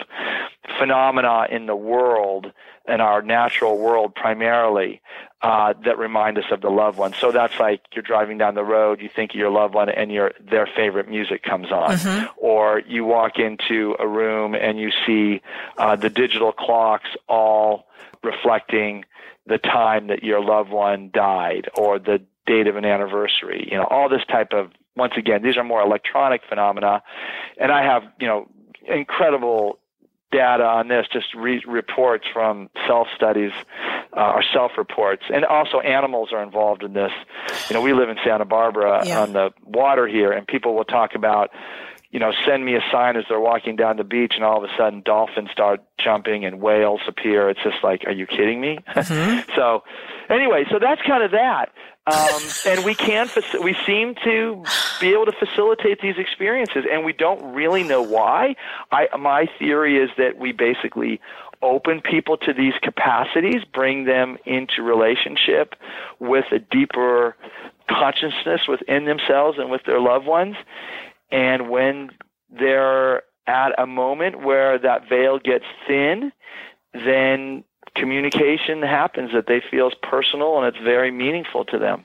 [0.78, 2.52] phenomena in the world,
[2.86, 5.00] and our natural world primarily,
[5.40, 7.14] uh, that remind us of the loved one.
[7.14, 10.12] So that's like you're driving down the road, you think of your loved one, and
[10.12, 12.26] your their favorite music comes on, mm-hmm.
[12.36, 15.40] or you walk into a room and you see
[15.78, 17.86] uh, the digital clocks all
[18.22, 19.04] reflecting
[19.46, 23.68] the time that your loved one died or the date of an anniversary.
[23.70, 27.02] You know, all this type of once again, these are more electronic phenomena,
[27.60, 28.48] and I have you know
[28.86, 29.78] incredible
[30.34, 33.52] data on this, just re- reports from self studies
[34.16, 37.12] uh, or self reports, and also animals are involved in this.
[37.68, 39.22] You know, we live in Santa Barbara yeah.
[39.22, 41.50] on the water here, and people will talk about
[42.14, 44.62] you know, send me a sign as they're walking down the beach, and all of
[44.62, 47.50] a sudden dolphins start jumping and whales appear.
[47.50, 48.78] It's just like, are you kidding me?
[48.94, 49.50] Mm-hmm.
[49.56, 49.82] so,
[50.30, 51.72] anyway, so that's kind of that.
[52.06, 53.28] Um, and we can,
[53.62, 54.62] we seem to
[55.00, 58.54] be able to facilitate these experiences, and we don't really know why.
[58.92, 61.20] I, my theory is that we basically
[61.62, 65.74] open people to these capacities, bring them into relationship
[66.20, 67.36] with a deeper
[67.90, 70.56] consciousness within themselves and with their loved ones.
[71.34, 72.10] And when
[72.48, 76.30] they're at a moment where that veil gets thin,
[76.94, 77.64] then
[77.96, 82.04] communication happens that they feel is personal and it's very meaningful to them.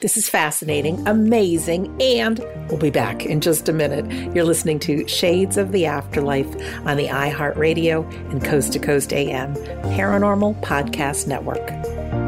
[0.00, 2.38] This is fascinating, amazing, and
[2.68, 4.34] we'll be back in just a minute.
[4.34, 6.46] You're listening to Shades of the Afterlife
[6.86, 12.27] on the iHeartRadio and Coast to Coast AM Paranormal Podcast Network.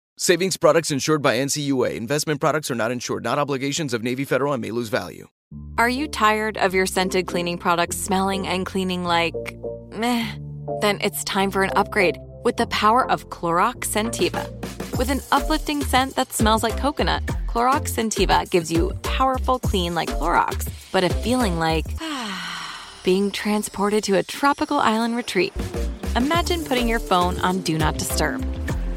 [0.21, 1.95] Savings products insured by NCUA.
[1.95, 5.27] Investment products are not insured, not obligations of Navy Federal and may lose value.
[5.79, 9.33] Are you tired of your scented cleaning products smelling and cleaning like
[9.89, 10.31] meh?
[10.79, 14.45] Then it's time for an upgrade with the power of Clorox Scentiva.
[14.95, 20.09] With an uplifting scent that smells like coconut, Clorox Scentiva gives you powerful clean like
[20.09, 21.87] Clorox, but a feeling like
[23.03, 25.51] being transported to a tropical island retreat.
[26.15, 28.45] Imagine putting your phone on Do Not Disturb,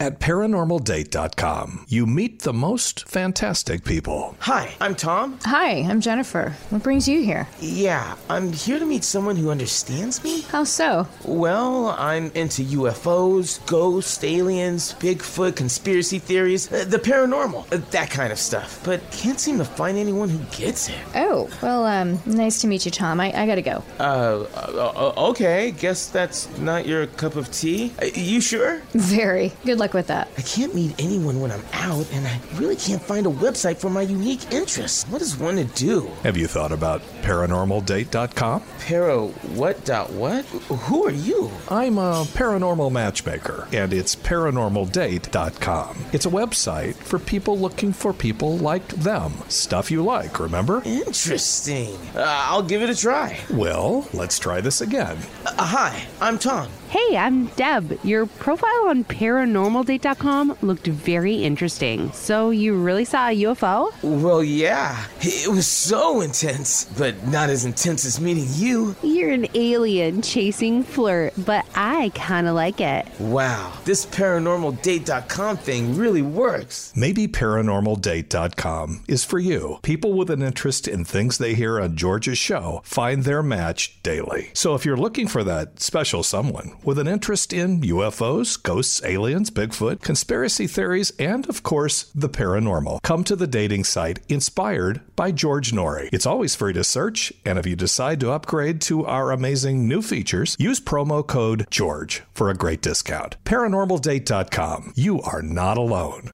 [0.00, 4.34] At paranormaldate.com, you meet the most fantastic people.
[4.40, 5.38] Hi, I'm Tom.
[5.44, 6.52] Hi, I'm Jennifer.
[6.70, 7.46] What brings you here?
[7.60, 10.40] Yeah, I'm here to meet someone who understands me.
[10.42, 11.06] How so?
[11.24, 18.32] Well, I'm into UFOs, ghosts, aliens, Bigfoot, conspiracy theories, uh, the paranormal, uh, that kind
[18.32, 18.80] of stuff.
[18.84, 20.98] But can't seem to find anyone who gets it.
[21.14, 23.20] Oh, well, um, nice to meet you, Tom.
[23.20, 23.84] I, I gotta go.
[24.00, 27.92] Uh, uh, okay, guess that's not your cup of tea.
[28.02, 28.82] Uh, you sure?
[28.92, 29.52] Very.
[29.64, 30.28] Good luck with that.
[30.38, 33.90] I can't meet anyone when I'm out, and I really can't find a website for
[33.90, 35.04] my unique interests.
[35.08, 36.10] What does one to do?
[36.22, 38.62] Have you thought about paranormaldate.com?
[38.86, 40.44] Para what dot what?
[40.46, 41.50] Who are you?
[41.68, 46.04] I'm a paranormal matchmaker, and it's paranormaldate.com.
[46.12, 49.32] It's a website for people looking for people like them.
[49.48, 50.82] Stuff you like, remember?
[50.84, 51.96] Interesting.
[52.14, 53.38] Uh, I'll give it a try.
[53.50, 55.18] Well, let's try this again.
[55.44, 56.68] Uh, hi, I'm Tom.
[56.90, 57.98] Hey, I'm Deb.
[58.04, 62.12] Your profile on paranormaldate.com looked very interesting.
[62.12, 63.92] So, you really saw a UFO?
[64.02, 65.04] Well, yeah.
[65.20, 68.94] It was so intense, but not as intense as meeting you.
[69.02, 73.08] You're an alien chasing flirt, but I kind of like it.
[73.18, 76.92] Wow, this paranormaldate.com thing really works.
[76.94, 79.78] Maybe paranormaldate.com is for you.
[79.82, 84.50] People with an interest in things they hear on George's show find their match daily.
[84.54, 89.50] So if you're looking for that special someone with an interest in UFOs, ghosts, aliens,
[89.50, 95.30] Bigfoot, conspiracy theories, and of course, the paranormal, come to the dating site inspired by
[95.30, 96.08] George Noory.
[96.12, 100.02] It's always free to search, and if you decide to upgrade to our amazing new
[100.02, 103.36] features, use promo code GEORGE for a great discount.
[103.44, 104.92] ParanormalDate.com.
[104.96, 106.33] You are not alone.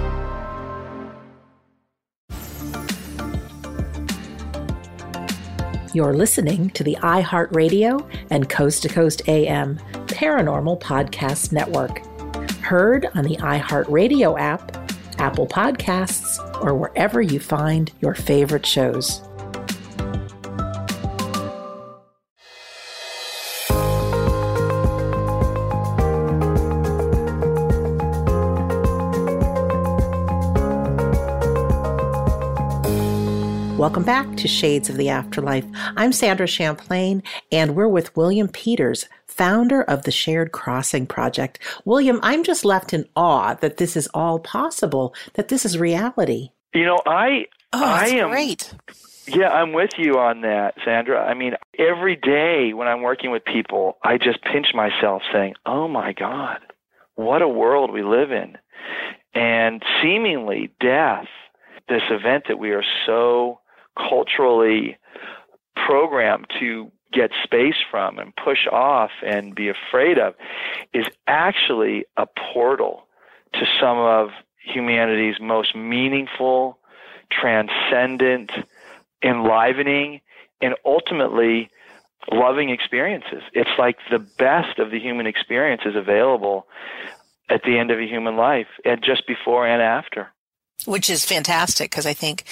[5.93, 9.75] You're listening to the iHeartRadio and Coast to Coast AM
[10.07, 12.05] Paranormal Podcast Network.
[12.61, 14.77] Heard on the iHeartRadio app,
[15.19, 19.21] Apple Podcasts, or wherever you find your favorite shows.
[33.91, 35.65] Welcome back to Shades of the Afterlife.
[35.97, 41.59] I'm Sandra Champlain, and we're with William Peters, founder of the Shared Crossing Project.
[41.83, 46.51] William, I'm just left in awe that this is all possible, that this is reality.
[46.73, 48.73] You know, I Oh, I am great.
[49.27, 51.21] Yeah, I'm with you on that, Sandra.
[51.21, 55.89] I mean, every day when I'm working with people, I just pinch myself saying, "Oh
[55.89, 56.61] my god,
[57.15, 58.57] what a world we live in."
[59.33, 61.27] And seemingly death,
[61.89, 63.59] this event that we are so
[63.97, 64.97] culturally
[65.75, 70.33] programmed to get space from and push off and be afraid of
[70.93, 73.07] is actually a portal
[73.53, 74.29] to some of
[74.63, 76.77] humanity's most meaningful,
[77.29, 78.51] transcendent,
[79.23, 80.21] enlivening,
[80.61, 81.69] and ultimately
[82.31, 83.41] loving experiences.
[83.53, 86.67] It's like the best of the human experiences available
[87.49, 90.29] at the end of a human life and just before and after.
[90.85, 92.45] Which is fantastic because I think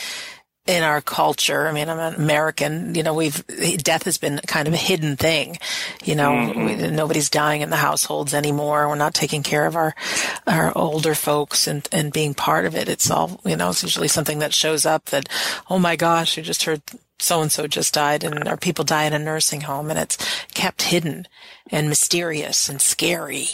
[0.70, 1.68] in our culture.
[1.68, 2.94] I mean, I'm an American.
[2.94, 3.44] You know, we've
[3.78, 5.58] death has been kind of a hidden thing.
[6.04, 6.66] You know, mm-hmm.
[6.66, 8.88] we, nobody's dying in the households anymore.
[8.88, 9.96] We're not taking care of our
[10.46, 12.88] our older folks and and being part of it.
[12.88, 13.72] It's all you know.
[13.72, 15.28] It's usually something that shows up that,
[15.72, 16.84] oh my gosh, you just heard
[17.18, 20.18] so and so just died, and our people die in a nursing home, and it's
[20.54, 21.28] kept hidden
[21.72, 23.48] and mysterious and scary.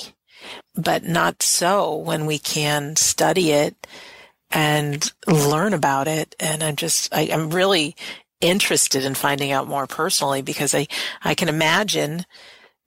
[0.75, 3.87] But not so when we can study it
[4.51, 6.35] and learn about it.
[6.39, 7.95] And I'm just, I, am really
[8.41, 10.87] interested in finding out more personally because I,
[11.23, 12.25] I can imagine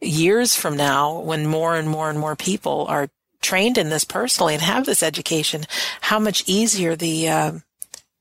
[0.01, 3.09] years from now when more and more and more people are
[3.41, 5.65] trained in this personally and have this education,
[6.03, 7.53] how much easier the, uh,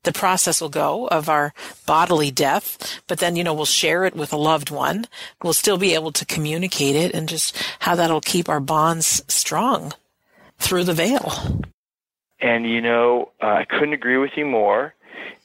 [0.04, 1.52] the process will go of our
[1.86, 5.06] bodily death, but then, you know, we'll share it with a loved one.
[5.42, 9.92] We'll still be able to communicate it and just how that'll keep our bonds strong
[10.58, 11.62] through the veil.
[12.40, 14.94] And you know, uh, I couldn't agree with you more.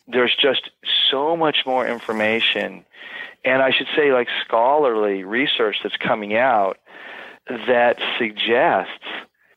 [0.07, 0.69] There's just
[1.09, 2.85] so much more information,
[3.45, 6.77] and I should say, like scholarly research that's coming out
[7.47, 9.05] that suggests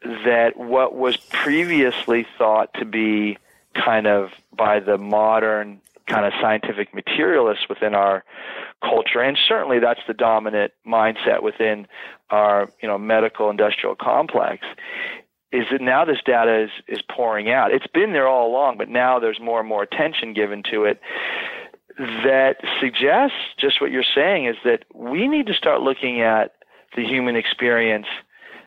[0.02, 3.38] that what was previously thought to be
[3.74, 8.24] kind of by the modern kind of scientific materialists within our
[8.80, 11.86] culture and certainly that's the dominant mindset within
[12.30, 14.64] our you know medical industrial complex
[15.52, 17.72] is that now this data is, is pouring out.
[17.72, 21.00] It's been there all along, but now there's more and more attention given to it
[21.98, 26.52] that suggests just what you're saying is that we need to start looking at
[26.94, 28.06] the human experience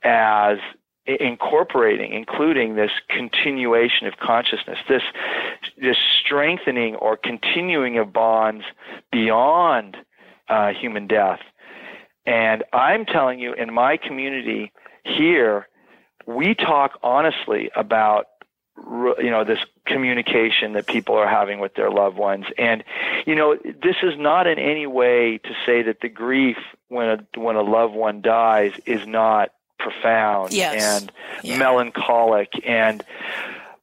[0.03, 0.57] as
[1.05, 5.01] incorporating, including this continuation of consciousness, this
[5.77, 8.63] this strengthening or continuing of bonds
[9.11, 9.97] beyond
[10.49, 11.39] uh, human death.
[12.25, 14.71] And I'm telling you, in my community
[15.03, 15.67] here,
[16.29, 18.27] we talk honestly about
[18.77, 22.45] you know this communication that people are having with their loved ones.
[22.57, 22.83] And
[23.25, 26.57] you know this is not in any way to say that the grief
[26.87, 29.49] when a when a loved one dies is not
[29.79, 31.01] profound yes.
[31.01, 31.11] and
[31.43, 31.57] yeah.
[31.57, 32.51] melancholic.
[32.65, 33.03] And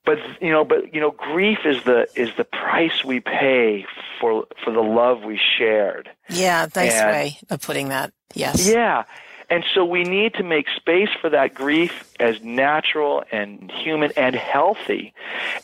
[0.05, 3.87] but you know but you know grief is the is the price we pay
[4.21, 6.09] for for the love we shared.
[6.31, 8.13] Yeah nice and, way of putting that.
[8.35, 8.69] Yes.
[8.69, 9.05] Yeah
[9.49, 14.35] and so we need to make space for that grief as natural and human and
[14.35, 15.15] healthy.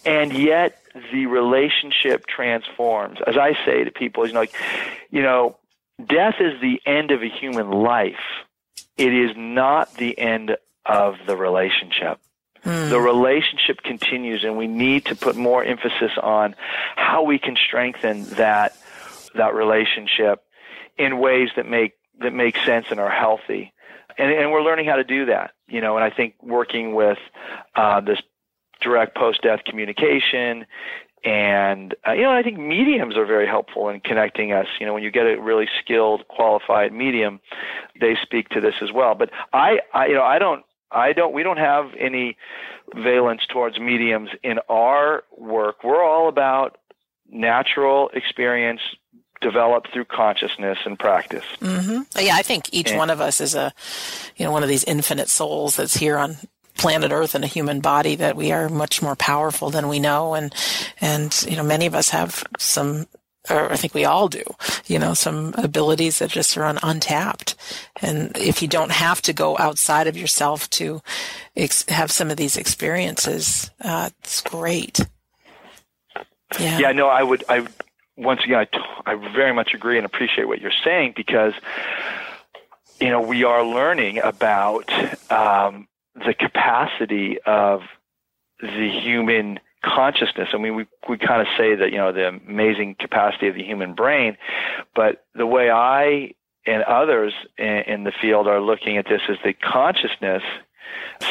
[0.05, 0.81] And yet
[1.13, 3.19] the relationship transforms.
[3.27, 4.55] As I say to people, you know, like,
[5.11, 5.57] you know,
[5.99, 8.15] death is the end of a human life.
[8.97, 10.57] It is not the end
[10.87, 12.21] of the relationship.
[12.63, 12.91] Hmm.
[12.91, 16.55] The relationship continues and we need to put more emphasis on
[16.95, 18.77] how we can strengthen that
[19.35, 20.45] that relationship
[20.99, 23.73] in ways that make that make sense and are healthy.
[24.19, 27.19] And, and we're learning how to do that, you know, and I think working with
[27.75, 28.21] uh, this
[28.81, 30.67] direct post-death communication
[31.25, 34.67] and uh, you know I think mediums are very helpful in connecting us.
[34.81, 37.41] You know, when you get a really skilled, qualified medium,
[38.01, 39.15] they speak to this as well.
[39.15, 42.37] But I, I you know, I don't I don't we don't have any
[42.95, 45.85] valence towards mediums in our work.
[45.85, 46.79] We're all about
[47.31, 48.81] natural experience
[49.43, 51.45] developed through consciousness and practice.
[51.61, 52.03] Mm-hmm.
[52.19, 53.73] Yeah, I think each and, one of us is a,
[54.37, 56.37] you know, one of these infinite souls that's here on
[56.79, 58.17] planet Earth in a human body.
[58.17, 60.55] That we are much more powerful than we know, and
[61.01, 63.07] and you know, many of us have some.
[63.51, 64.45] Or I think we all do,
[64.87, 67.57] you know, some abilities that just are untapped.
[68.01, 71.03] And if you don't have to go outside of yourself to
[71.57, 75.01] ex- have some of these experiences, uh, it's great.
[76.61, 76.79] Yeah.
[76.79, 76.93] Yeah.
[76.93, 77.43] No, I would.
[77.49, 77.67] I
[78.17, 81.55] once again, I, t- I very much agree and appreciate what you're saying because,
[83.01, 84.91] you know, we are learning about
[85.31, 87.83] um, the capacity of
[88.61, 90.49] the human consciousness.
[90.53, 93.65] I mean, we we kind of say that you know the amazing capacity of the
[93.65, 94.37] human brain,
[94.95, 96.35] but the way I
[96.65, 100.43] and others in, in the field are looking at this is that consciousness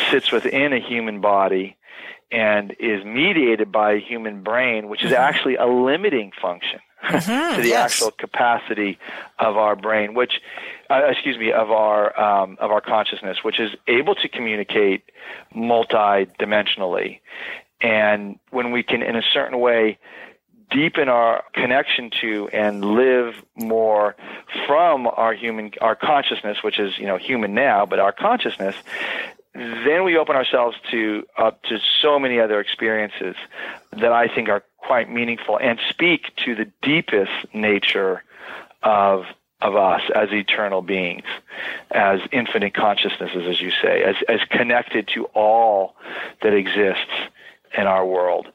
[0.10, 1.78] sits within a human body
[2.32, 5.22] and is mediated by a human brain, which is mm-hmm.
[5.22, 7.94] actually a limiting function mm-hmm, to the yes.
[7.94, 8.98] actual capacity
[9.40, 10.34] of our brain, which,
[10.90, 15.04] uh, excuse me, of our um, of our consciousness, which is able to communicate
[15.54, 17.20] multi-dimensionally,
[17.82, 19.98] and when we can, in a certain way,
[20.72, 24.16] deepen our connection to and live more
[24.66, 28.76] from our human our consciousness which is you know human now but our consciousness
[29.54, 33.36] then we open ourselves to up to so many other experiences
[33.92, 38.24] that I think are quite meaningful and speak to the deepest nature
[38.84, 39.26] of
[39.62, 41.26] of us as eternal beings,
[41.92, 45.96] as infinite consciousnesses, as you say, as as connected to all
[46.42, 47.12] that exists
[47.78, 48.48] in our world.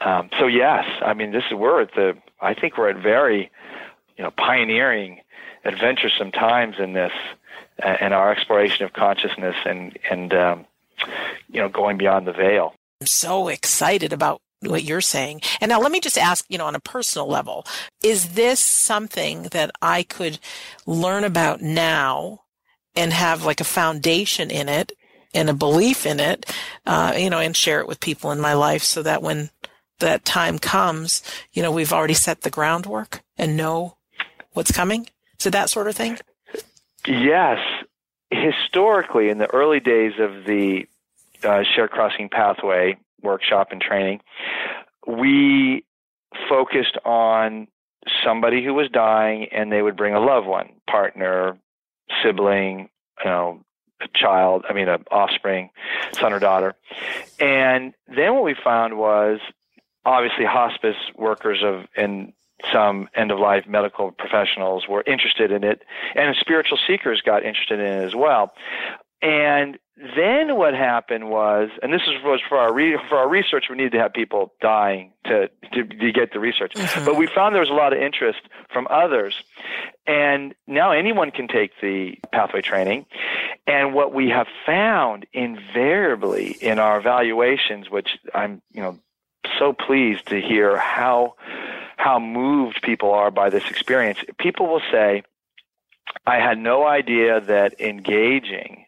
[0.00, 3.50] Um, so yes, I mean this is we're at the I think we're at very
[4.16, 5.20] you know pioneering,
[5.64, 7.12] adventuresome times in this
[7.82, 10.66] and our exploration of consciousness and and um,
[11.48, 12.74] you know going beyond the veil.
[13.00, 15.40] I'm so excited about what you're saying.
[15.60, 17.66] And now let me just ask, you know, on a personal level,
[18.02, 20.38] is this something that I could
[20.86, 22.42] learn about now
[22.94, 24.92] and have like a foundation in it
[25.32, 26.44] and a belief in it,
[26.86, 29.50] uh, you know, and share it with people in my life so that when
[30.00, 31.22] that time comes,
[31.52, 33.96] you know, we've already set the groundwork and know
[34.52, 35.08] what's coming?
[35.38, 36.18] So that sort of thing?
[37.06, 37.58] Yes.
[38.30, 40.86] Historically, in the early days of the
[41.42, 44.20] uh, shared crossing pathway workshop and training,
[45.06, 45.84] we
[46.48, 47.66] focused on
[48.24, 51.58] somebody who was dying and they would bring a loved one, partner,
[52.22, 52.88] sibling,
[53.24, 53.60] you know,
[54.00, 55.70] a child, I mean, an offspring,
[56.12, 56.74] son or daughter.
[57.38, 59.40] And then what we found was
[60.04, 62.32] obviously hospice workers of and
[62.72, 65.82] some end of life medical professionals were interested in it,
[66.14, 68.52] and spiritual seekers got interested in it as well.
[69.22, 69.78] And
[70.16, 73.92] then what happened was, and this was for our re- for our research, we needed
[73.92, 76.72] to have people dying to to, to get the research.
[76.74, 77.04] Mm-hmm.
[77.04, 78.40] But we found there was a lot of interest
[78.72, 79.34] from others,
[80.06, 83.04] and now anyone can take the pathway training.
[83.66, 88.98] And what we have found invariably in our evaluations, which I'm you know
[89.58, 91.34] so pleased to hear how
[92.00, 94.18] how moved people are by this experience.
[94.38, 95.22] People will say,
[96.26, 98.86] I had no idea that engaging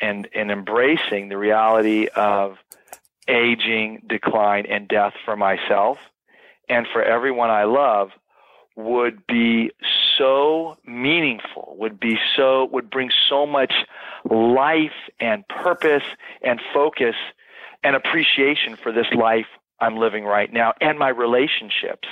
[0.00, 2.58] and, and embracing the reality of
[3.26, 5.98] aging, decline, and death for myself
[6.68, 8.10] and for everyone I love
[8.76, 9.72] would be
[10.16, 13.72] so meaningful, would be so, would bring so much
[14.30, 16.04] life and purpose
[16.40, 17.16] and focus
[17.82, 19.46] and appreciation for this life
[19.84, 22.08] I'm living right now and my relationships.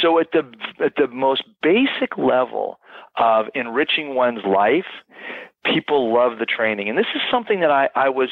[0.00, 0.50] So at the
[0.84, 2.78] at the most basic level
[3.18, 4.86] of enriching one's life,
[5.64, 6.88] people love the training.
[6.88, 8.30] And this is something that I, I was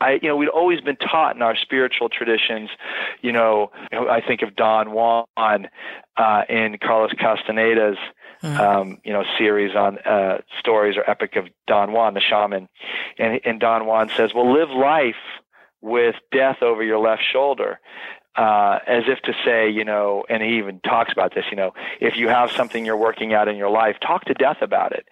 [0.00, 2.70] I, you know, we'd always been taught in our spiritual traditions.
[3.20, 5.26] You know, I think of Don Juan
[6.16, 7.98] uh, in Carlos Castaneda's,
[8.42, 8.60] mm-hmm.
[8.60, 12.68] um, you know, series on uh, stories or epic of Don Juan, the shaman,
[13.18, 15.16] and, and Don Juan says, "Well, live life
[15.80, 17.80] with death over your left shoulder.
[18.38, 21.74] Uh, as if to say, you know, and he even talks about this, you know,
[22.00, 25.08] if you have something you're working out in your life, talk to death about it.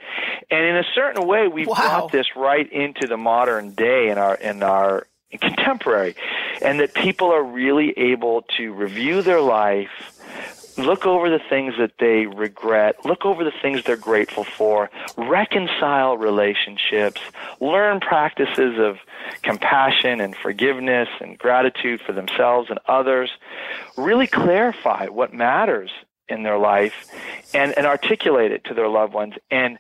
[0.49, 1.75] And in a certain way, we've wow.
[1.75, 5.09] brought this right into the modern day in our in our
[5.41, 6.15] contemporary,
[6.63, 9.91] and that people are really able to review their life
[10.77, 16.17] look over the things that they regret, look over the things they're grateful for, reconcile
[16.17, 17.21] relationships,
[17.61, 18.99] learn practices of
[19.43, 23.31] compassion and forgiveness and gratitude for themselves and others,
[23.97, 25.91] really clarify what matters
[26.29, 27.07] in their life
[27.55, 29.35] and, and articulate it to their loved ones.
[29.51, 29.79] And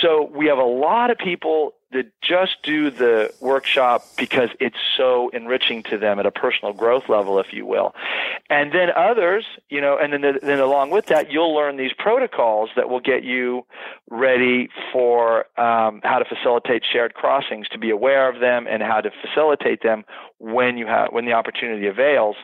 [0.00, 5.30] so we have a lot of people that just do the workshop because it's so
[5.30, 7.94] enriching to them at a personal growth level, if you will.
[8.50, 11.92] And then others, you know, and then, the, then along with that, you'll learn these
[11.96, 13.64] protocols that will get you
[14.10, 19.00] ready for um, how to facilitate shared crossings, to be aware of them and how
[19.00, 20.04] to facilitate them
[20.38, 22.36] when you have, when the opportunity avails.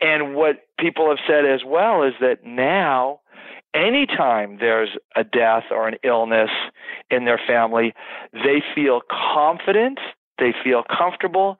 [0.00, 3.20] And what people have said as well is that now,
[3.74, 6.50] anytime there's a death or an illness
[7.10, 7.94] in their family,
[8.32, 9.98] they feel confident,
[10.38, 11.58] they feel comfortable,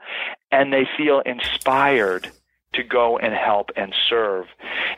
[0.50, 2.30] and they feel inspired
[2.74, 4.46] to go and help and serve.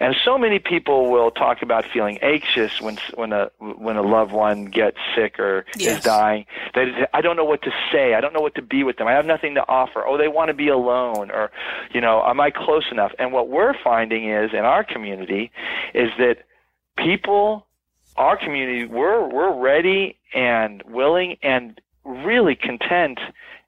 [0.01, 4.33] And so many people will talk about feeling anxious when when a when a loved
[4.33, 5.99] one gets sick or yes.
[5.99, 6.47] is dying.
[6.75, 8.15] They I don't know what to say.
[8.15, 9.07] I don't know what to be with them.
[9.07, 10.05] I have nothing to offer.
[10.05, 11.53] Oh, they want to be alone or
[11.95, 13.13] you know, am I close enough?
[13.19, 15.53] And what we're finding is in our community
[15.95, 16.39] is that
[17.05, 17.66] people
[18.16, 23.18] our community we're we're ready and willing and really content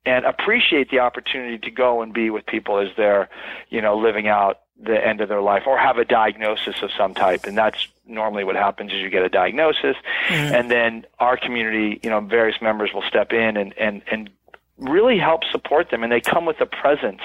[0.05, 3.29] and appreciate the opportunity to go and be with people as they're,
[3.71, 7.15] you know, living out the end of their life or have a diagnosis of some
[7.15, 7.45] type.
[7.45, 10.55] And that's normally what happens is you get a diagnosis mm-hmm.
[10.55, 14.31] and then our community, you know, various members will step in and, and, and
[14.79, 16.03] really help support them.
[16.03, 17.21] And they come with a presence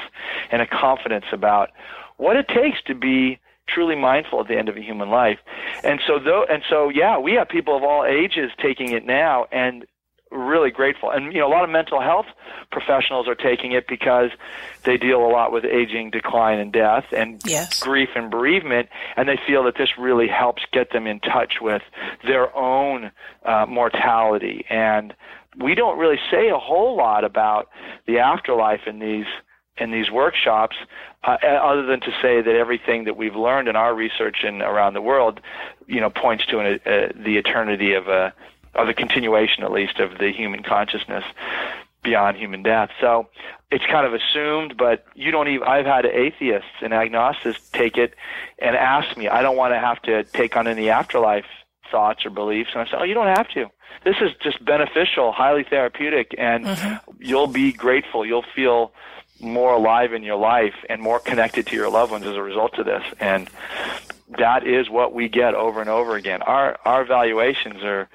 [0.51, 1.71] and a confidence about
[2.17, 5.39] what it takes to be truly mindful at the end of a human life.
[5.84, 9.45] And so though and so yeah, we have people of all ages taking it now
[9.51, 9.86] and
[10.32, 11.09] really grateful.
[11.09, 12.26] And you know, a lot of mental health
[12.72, 14.32] professionals are taking it because
[14.84, 17.80] they deal a lot with aging, decline, and death, and yes.
[17.80, 21.82] grief and bereavement, and they feel that this really helps get them in touch with
[22.26, 23.11] their own
[23.45, 24.65] uh, mortality.
[24.70, 25.13] And
[25.57, 27.70] we don't really say a whole lot about
[28.05, 29.26] the afterlife in these
[29.80, 30.76] in these workshops,
[31.28, 34.93] uh, other than to say that everything that we've learned in our research and around
[34.93, 35.39] the world,
[35.88, 38.34] you know, points to an, uh, the eternity of a
[38.75, 41.23] or the continuation at least of the human consciousness
[42.03, 42.89] beyond human death.
[43.01, 43.28] So
[43.71, 45.67] it's kind of assumed, but you don't even.
[45.67, 48.13] I've had atheists and agnostics take it
[48.59, 49.28] and ask me.
[49.28, 51.45] I don't want to have to take on any afterlife
[51.91, 53.67] thoughts or beliefs, and I say, oh, you don't have to.
[54.03, 57.11] This is just beneficial, highly therapeutic, and mm-hmm.
[57.19, 58.25] you'll be grateful.
[58.25, 58.93] You'll feel
[59.39, 62.77] more alive in your life and more connected to your loved ones as a result
[62.77, 63.03] of this.
[63.19, 63.49] And
[64.38, 66.41] that is what we get over and over again.
[66.41, 68.09] Our our valuations are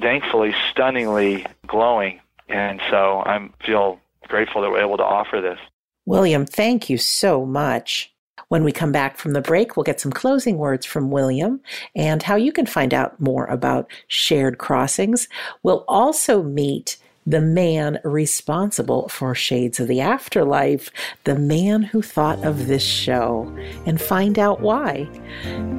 [0.00, 2.20] thankfully stunningly glowing.
[2.48, 5.58] And so I feel grateful that we're able to offer this.
[6.04, 8.12] William, thank you so much.
[8.48, 11.60] When we come back from the break, we'll get some closing words from William
[11.96, 15.28] and how you can find out more about shared crossings.
[15.64, 16.96] We'll also meet
[17.26, 20.90] the man responsible for Shades of the Afterlife,
[21.24, 23.52] the man who thought of this show,
[23.84, 25.08] and find out why.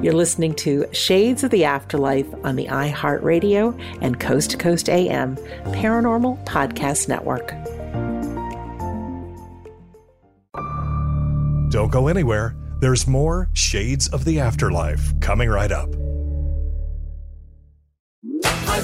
[0.02, 5.36] You're listening to Shades of the Afterlife on the iHeartRadio and Coast to Coast AM
[5.72, 7.48] Paranormal Podcast Network.
[11.70, 12.54] Don't go anywhere.
[12.80, 16.07] There's more Shades of the Afterlife coming right up.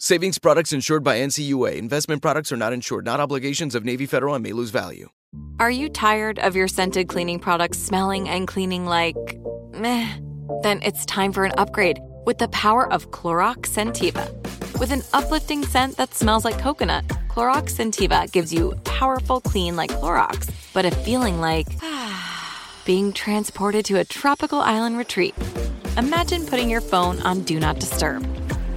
[0.00, 1.76] Savings products insured by NCUA.
[1.76, 5.08] Investment products are not insured, not obligations of Navy Federal and may lose value.
[5.60, 9.16] Are you tired of your scented cleaning products smelling and cleaning like
[9.72, 10.18] meh?
[10.64, 14.28] Then it's time for an upgrade with the power of Clorox Scentiva.
[14.80, 19.92] With an uplifting scent that smells like coconut, Clorox Scentiva gives you powerful clean like
[19.92, 21.68] Clorox, but a feeling like
[22.84, 25.36] being transported to a tropical island retreat.
[25.96, 28.26] Imagine putting your phone on Do Not Disturb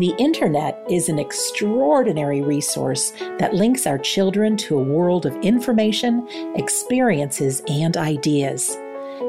[0.00, 6.26] The internet is an extraordinary resource that links our children to a world of information,
[6.56, 8.78] experiences, and ideas.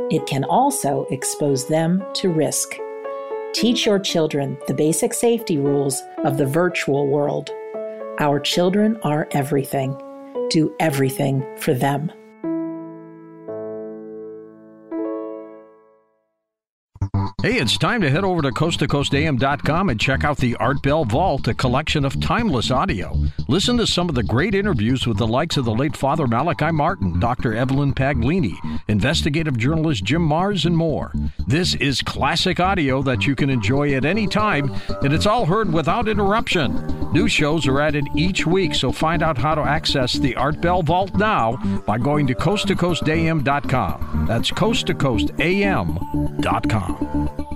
[0.10, 2.78] It can also expose them to risk.
[3.52, 7.50] Teach your children the basic safety rules of the virtual world.
[8.20, 9.94] Our children are everything.
[10.52, 12.14] Do everything for them.
[17.42, 21.48] Hey, it's time to head over to coasttocoastam.com and check out the Art Bell Vault,
[21.48, 23.18] a collection of timeless audio.
[23.48, 26.72] Listen to some of the great interviews with the likes of the late Father Malachi
[26.72, 27.56] Martin, Dr.
[27.56, 28.54] Evelyn Paglini,
[28.88, 31.14] investigative journalist Jim Marrs, and more.
[31.48, 34.72] This is classic audio that you can enjoy at any time,
[35.02, 37.01] and it's all heard without interruption.
[37.12, 40.82] New shows are added each week, so find out how to access the Art Bell
[40.82, 44.26] Vault now by going to coasttocoastam.com.
[44.28, 47.48] That's coasttocoastam.com.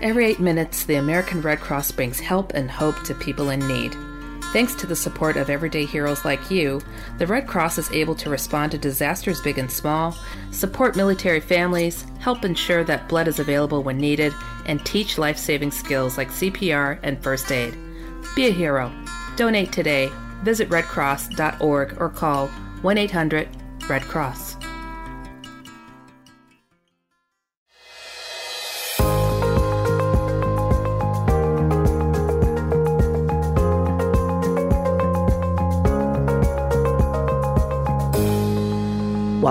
[0.00, 3.94] Every eight minutes, the American Red Cross brings help and hope to people in need.
[4.52, 6.82] Thanks to the support of everyday heroes like you,
[7.16, 10.14] the Red Cross is able to respond to disasters big and small,
[10.50, 14.34] support military families, help ensure that blood is available when needed,
[14.66, 17.74] and teach life saving skills like CPR and first aid.
[18.36, 18.92] Be a hero.
[19.36, 20.10] Donate today.
[20.42, 23.48] Visit redcross.org or call 1 800
[23.88, 24.51] Red Cross.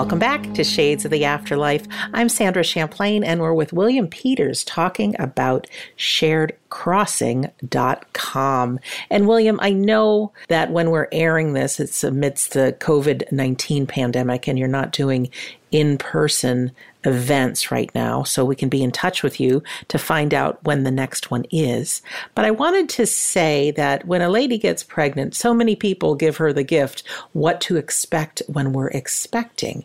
[0.02, 1.86] Welcome back to Shades of the Afterlife.
[2.12, 8.80] I'm Sandra Champlain, and we're with William Peters talking about sharedcrossing.com.
[9.10, 14.48] And William, I know that when we're airing this, it's amidst the COVID 19 pandemic,
[14.48, 15.30] and you're not doing
[15.70, 16.72] in person
[17.04, 20.84] events right now, so we can be in touch with you to find out when
[20.84, 22.02] the next one is.
[22.34, 26.36] But I wanted to say that when a lady gets pregnant, so many people give
[26.36, 29.84] her the gift what to expect when we're expecting.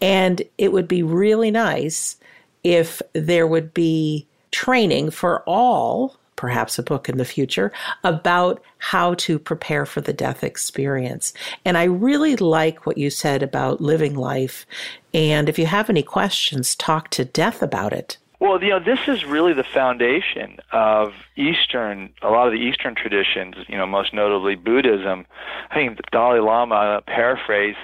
[0.00, 2.16] And it would be really nice
[2.64, 7.72] if there would be training for all perhaps a book in the future
[8.04, 11.34] about how to prepare for the death experience.
[11.64, 14.64] And I really like what you said about living life.
[15.12, 18.18] And if you have any questions, talk to Death about it.
[18.38, 22.94] Well, you know, this is really the foundation of Eastern, a lot of the Eastern
[22.94, 25.26] traditions, you know, most notably Buddhism.
[25.72, 27.74] I think the Dalai Lama, paraphrase,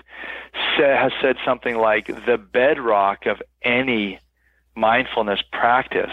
[0.76, 4.20] has said something like the bedrock of any
[4.76, 6.12] mindfulness practice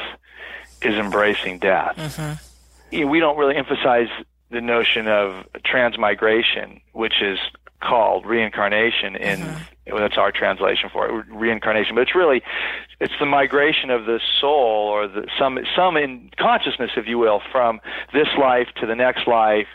[0.82, 1.96] is embracing death.
[1.98, 2.96] Mm-hmm.
[2.96, 4.10] You know, we don't really emphasize
[4.50, 7.40] the notion of transmigration, which is
[7.82, 9.98] called reincarnation in mm-hmm.
[9.98, 12.42] that's our translation for it reincarnation but it's really
[13.00, 17.42] it's the migration of the soul or the some some in consciousness if you will
[17.52, 17.80] from
[18.14, 19.68] this life to the next life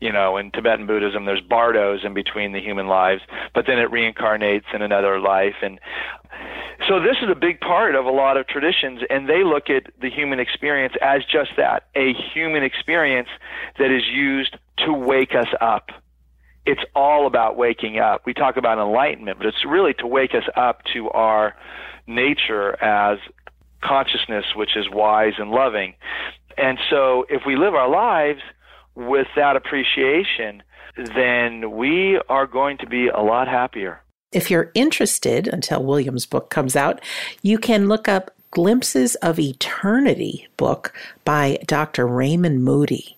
[0.00, 3.22] you know in tibetan buddhism there's bardos in between the human lives
[3.54, 5.80] but then it reincarnates in another life and
[6.86, 9.92] so this is a big part of a lot of traditions, and they look at
[10.00, 13.28] the human experience as just that, a human experience
[13.78, 15.90] that is used to wake us up.
[16.68, 18.26] It's all about waking up.
[18.26, 21.56] We talk about enlightenment, but it's really to wake us up to our
[22.06, 23.18] nature as
[23.82, 25.94] consciousness, which is wise and loving.
[26.58, 28.42] And so if we live our lives
[28.94, 30.62] with that appreciation,
[31.14, 34.02] then we are going to be a lot happier.
[34.30, 37.00] If you're interested until William's book comes out,
[37.40, 40.92] you can look up Glimpses of Eternity book
[41.24, 42.06] by Dr.
[42.06, 43.17] Raymond Moody.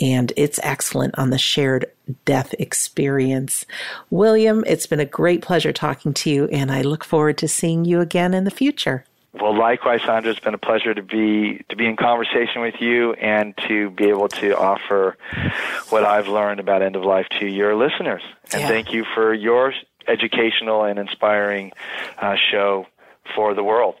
[0.00, 1.86] And it's excellent on the shared
[2.24, 3.66] death experience.
[4.08, 7.84] William, it's been a great pleasure talking to you, and I look forward to seeing
[7.84, 9.04] you again in the future.
[9.32, 10.32] Well, likewise, Sandra.
[10.32, 14.08] It's been a pleasure to be to be in conversation with you and to be
[14.08, 15.16] able to offer
[15.90, 18.22] what I've learned about end of life to your listeners.
[18.52, 18.68] And yeah.
[18.68, 19.72] thank you for your
[20.08, 21.72] educational and inspiring
[22.18, 22.86] uh, show
[23.36, 23.94] for the world.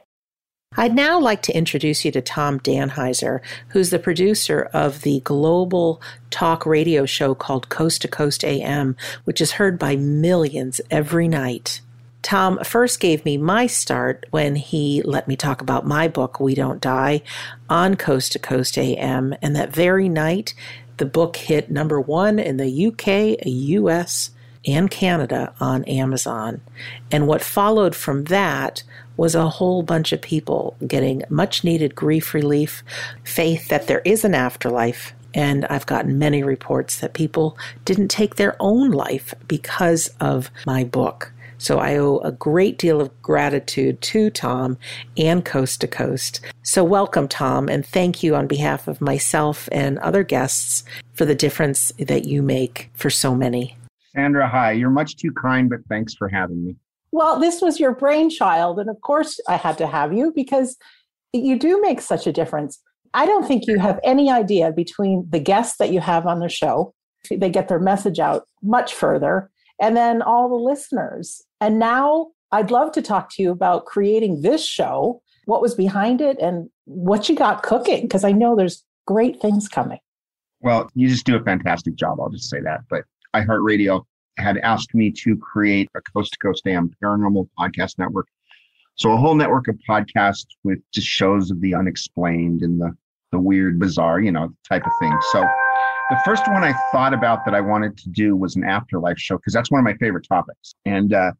[0.76, 3.40] I'd now like to introduce you to Tom Danheiser,
[3.70, 6.00] who's the producer of the global
[6.30, 11.80] talk radio show called Coast to Coast AM, which is heard by millions every night.
[12.22, 16.54] Tom first gave me my start when he let me talk about my book, We
[16.54, 17.20] Don't Die,
[17.68, 19.34] on Coast to Coast AM.
[19.42, 20.54] And that very night,
[20.98, 24.30] the book hit number one in the UK, US,
[24.66, 26.60] and Canada on Amazon.
[27.10, 28.84] And what followed from that
[29.20, 32.82] was a whole bunch of people getting much needed grief relief,
[33.22, 35.12] faith that there is an afterlife.
[35.34, 40.84] And I've gotten many reports that people didn't take their own life because of my
[40.84, 41.34] book.
[41.58, 44.78] So I owe a great deal of gratitude to Tom
[45.18, 46.40] and Coast to Coast.
[46.62, 51.34] So welcome, Tom, and thank you on behalf of myself and other guests for the
[51.34, 53.76] difference that you make for so many.
[54.16, 54.72] Sandra, hi.
[54.72, 56.76] You're much too kind, but thanks for having me.
[57.12, 58.78] Well, this was your brainchild.
[58.78, 60.76] And of course, I had to have you because
[61.32, 62.80] you do make such a difference.
[63.14, 66.48] I don't think you have any idea between the guests that you have on the
[66.48, 66.94] show,
[67.30, 69.50] they get their message out much further,
[69.80, 71.42] and then all the listeners.
[71.60, 76.20] And now I'd love to talk to you about creating this show, what was behind
[76.20, 79.98] it, and what you got cooking, because I know there's great things coming.
[80.60, 82.20] Well, you just do a fantastic job.
[82.20, 82.80] I'll just say that.
[82.88, 83.04] But
[83.34, 84.04] iHeartRadio
[84.40, 88.26] had asked me to create a coast to coast AM paranormal podcast network.
[88.96, 92.92] So a whole network of podcasts with just shows of the unexplained and the
[93.32, 95.12] the weird, bizarre, you know, type of thing.
[95.32, 95.40] So
[96.10, 99.36] the first one I thought about that I wanted to do was an afterlife show
[99.36, 100.74] because that's one of my favorite topics.
[100.84, 101.32] And uh,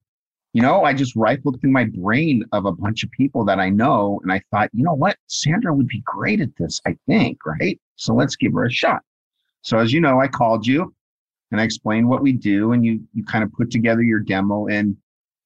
[0.52, 3.70] you know, I just rifled through my brain of a bunch of people that I
[3.70, 6.80] know, and I thought, you know what, Sandra would be great at this.
[6.86, 7.78] I think, right?
[7.96, 9.02] So let's give her a shot.
[9.62, 10.94] So as you know, I called you
[11.50, 14.66] and I explain what we do and you you kind of put together your demo
[14.66, 14.96] and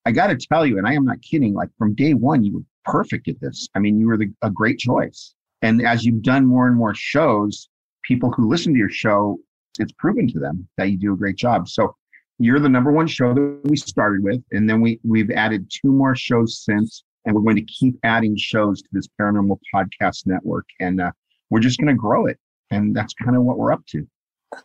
[0.07, 2.55] I got to tell you and I am not kidding like from day 1 you
[2.55, 3.69] were perfect at this.
[3.75, 5.35] I mean, you were the, a great choice.
[5.63, 7.69] And as you've done more and more shows,
[8.03, 9.39] people who listen to your show,
[9.79, 11.69] it's proven to them that you do a great job.
[11.69, 11.97] So
[12.39, 15.91] you're the number one show that we started with, and then we we've added two
[15.91, 20.67] more shows since, and we're going to keep adding shows to this paranormal podcast network,
[20.81, 21.13] and uh,
[21.51, 22.39] we're just going to grow it,
[22.71, 24.07] and that's kind of what we're up to.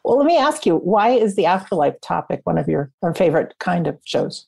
[0.04, 3.88] Well, let me ask you, why is the afterlife topic one of your favorite kind
[3.88, 4.48] of shows?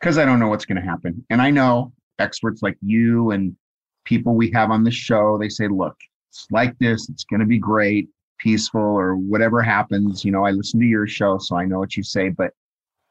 [0.00, 3.56] Because I don't know what's going to happen, and I know experts like you and
[4.04, 5.38] people we have on the show.
[5.38, 5.96] They say, look,
[6.30, 7.08] it's like this.
[7.08, 8.08] It's going to be great
[8.38, 10.24] peaceful or whatever happens.
[10.24, 12.28] You know, I listen to your show, so I know what you say.
[12.28, 12.52] But,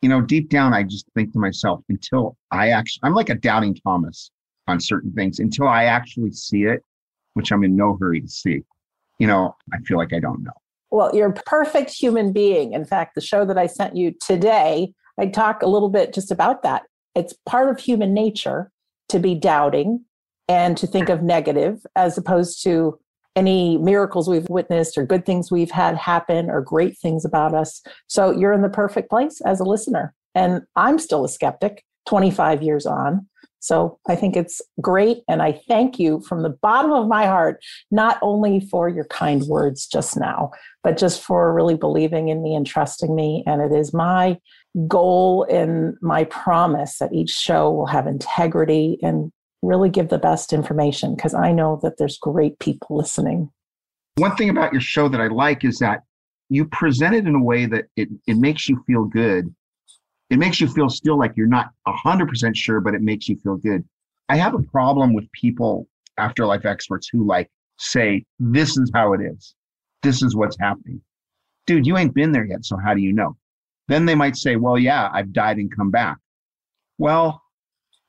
[0.01, 3.35] you know, deep down, I just think to myself, until I actually, I'm like a
[3.35, 4.31] doubting Thomas
[4.67, 6.83] on certain things, until I actually see it,
[7.33, 8.63] which I'm in no hurry to see,
[9.19, 10.51] you know, I feel like I don't know.
[10.91, 12.73] Well, you're a perfect human being.
[12.73, 16.31] In fact, the show that I sent you today, I talk a little bit just
[16.31, 16.83] about that.
[17.15, 18.71] It's part of human nature
[19.09, 20.05] to be doubting
[20.47, 22.99] and to think of negative as opposed to
[23.35, 27.81] any miracles we've witnessed or good things we've had happen or great things about us.
[28.07, 30.13] So you're in the perfect place as a listener.
[30.33, 33.27] And I'm still a skeptic 25 years on.
[33.59, 35.23] So I think it's great.
[35.27, 39.41] And I thank you from the bottom of my heart, not only for your kind
[39.43, 40.51] words just now,
[40.83, 43.43] but just for really believing in me and trusting me.
[43.47, 44.37] And it is my
[44.87, 49.31] goal and my promise that each show will have integrity and
[49.63, 53.49] really give the best information because I know that there's great people listening.
[54.17, 56.01] One thing about your show that I like is that
[56.49, 59.53] you present it in a way that it, it makes you feel good.
[60.29, 63.57] It makes you feel still like you're not 100% sure, but it makes you feel
[63.57, 63.83] good.
[64.27, 69.21] I have a problem with people, afterlife experts, who like say, This is how it
[69.21, 69.53] is.
[70.01, 71.01] This is what's happening.
[71.67, 72.65] Dude, you ain't been there yet.
[72.65, 73.37] So how do you know?
[73.87, 76.17] Then they might say, Well, yeah, I've died and come back.
[76.97, 77.41] Well,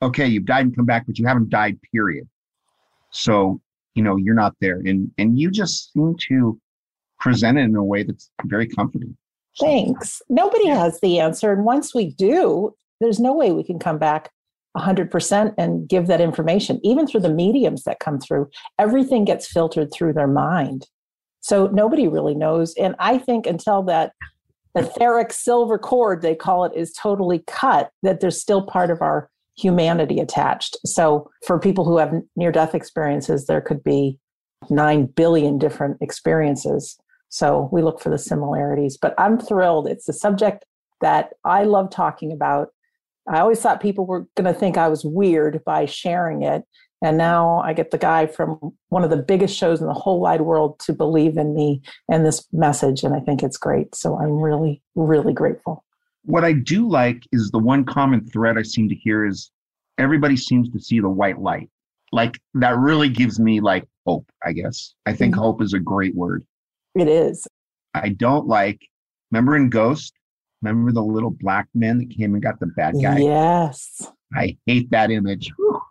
[0.01, 2.27] okay, you've died and come back, but you haven't died, period.
[3.11, 3.61] So,
[3.93, 4.79] you know, you're not there.
[4.79, 6.59] And and you just seem to
[7.19, 9.15] present it in a way that's very comforting.
[9.59, 10.21] Thanks.
[10.29, 11.51] Nobody has the answer.
[11.51, 14.31] And once we do, there's no way we can come back
[14.75, 18.49] 100% and give that information, even through the mediums that come through.
[18.79, 20.87] Everything gets filtered through their mind.
[21.39, 22.73] So nobody really knows.
[22.75, 24.13] And I think until that
[24.75, 29.29] etheric silver cord, they call it, is totally cut, that there's still part of our
[29.57, 30.77] humanity attached.
[30.85, 34.19] So for people who have near death experiences, there could be
[34.69, 36.97] 9 billion different experiences.
[37.37, 38.97] So we look for the similarities.
[38.97, 39.87] But I'm thrilled.
[39.87, 40.65] It's a subject
[41.01, 42.69] that I love talking about.
[43.29, 46.63] I always thought people were going to think I was weird by sharing it.
[47.03, 48.57] And now I get the guy from
[48.89, 52.25] one of the biggest shows in the whole wide world to believe in me and
[52.25, 53.03] this message.
[53.03, 53.93] And I think it's great.
[53.93, 55.83] So I'm really, really grateful
[56.27, 59.49] what I do like is the one common thread I seem to hear is
[59.97, 61.69] everybody seems to see the white light.
[62.11, 64.93] Like that really gives me like hope, I guess.
[65.05, 65.43] I think mm-hmm.
[65.43, 66.45] hope is a great word.
[66.95, 67.47] It is.
[67.93, 68.81] I don't like,
[69.31, 70.13] remember in Ghost?
[70.61, 73.19] Remember the little black men that came and got the bad guy?
[73.19, 74.11] Yes.
[74.35, 75.51] I hate that image.
[75.57, 75.81] Whew.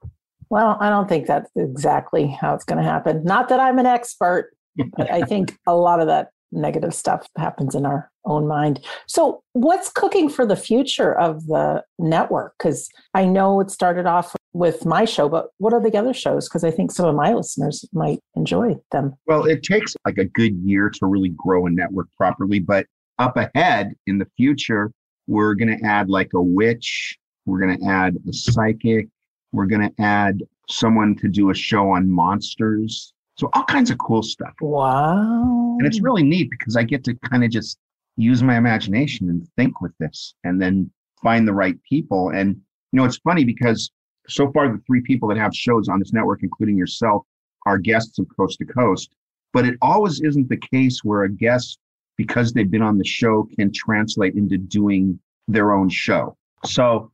[0.50, 3.24] Well, I don't think that's exactly how it's going to happen.
[3.24, 4.52] Not that I'm an expert,
[4.96, 8.84] but I think a lot of that negative stuff happens in our own mind.
[9.06, 12.54] So, what's cooking for the future of the network?
[12.58, 16.48] Because I know it started off with my show, but what are the other shows?
[16.48, 19.14] Because I think some of my listeners might enjoy them.
[19.26, 22.86] Well, it takes like a good year to really grow a network properly, but
[23.18, 24.90] up ahead in the future,
[25.26, 29.08] we're going to add like a witch, we're going to add a psychic,
[29.52, 33.98] we're going to add someone to do a show on monsters so all kinds of
[33.98, 34.54] cool stuff.
[34.62, 35.76] Wow.
[35.78, 37.78] And it's really neat because I get to kind of just
[38.16, 40.90] use my imagination and think with this and then
[41.22, 42.30] find the right people.
[42.30, 42.56] And,
[42.92, 43.90] you know, it's funny because
[44.28, 47.24] so far the three people that have shows on this network, including yourself,
[47.66, 49.10] are guests of Coast to Coast.
[49.52, 51.78] But it always isn't the case where a guest,
[52.16, 55.18] because they've been on the show, can translate into doing
[55.48, 56.36] their own show.
[56.64, 57.10] So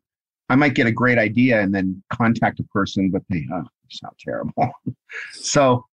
[0.48, 4.14] I might get a great idea and then contact a person, but they uh, sound
[4.18, 4.70] terrible.
[5.32, 5.84] so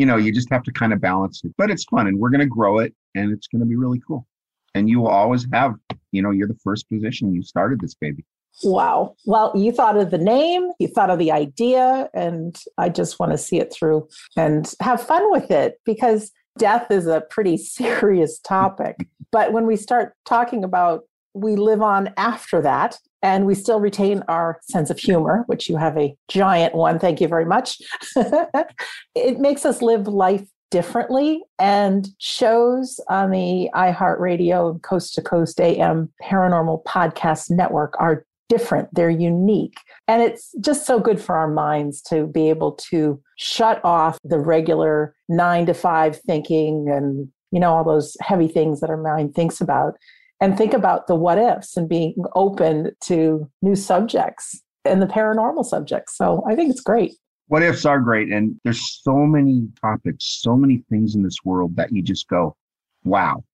[0.00, 1.52] you know, you just have to kind of balance it.
[1.58, 4.00] But it's fun and we're going to grow it and it's going to be really
[4.06, 4.26] cool.
[4.74, 5.74] And you will always have,
[6.10, 7.34] you know, you're the first position.
[7.34, 8.24] You started this baby.
[8.62, 9.16] Wow.
[9.24, 13.32] Well, you thought of the name, you thought of the idea, and I just want
[13.32, 18.38] to see it through and have fun with it because death is a pretty serious
[18.40, 19.08] topic.
[19.32, 24.22] But when we start talking about we live on after that, and we still retain
[24.28, 26.98] our sense of humor, which you have a giant one.
[26.98, 27.80] Thank you very much.
[29.14, 31.42] it makes us live life differently.
[31.58, 39.08] And shows on the iHeartRadio Coast to Coast AM Paranormal Podcast Network are different, they're
[39.08, 39.78] unique.
[40.08, 44.38] And it's just so good for our minds to be able to shut off the
[44.38, 49.34] regular nine to five thinking and, you know, all those heavy things that our mind
[49.34, 49.94] thinks about
[50.40, 55.64] and think about the what ifs and being open to new subjects and the paranormal
[55.64, 56.16] subjects.
[56.16, 57.14] So I think it's great.
[57.46, 58.32] What ifs are great.
[58.32, 62.56] And there's so many topics, so many things in this world that you just go,
[63.04, 63.44] wow.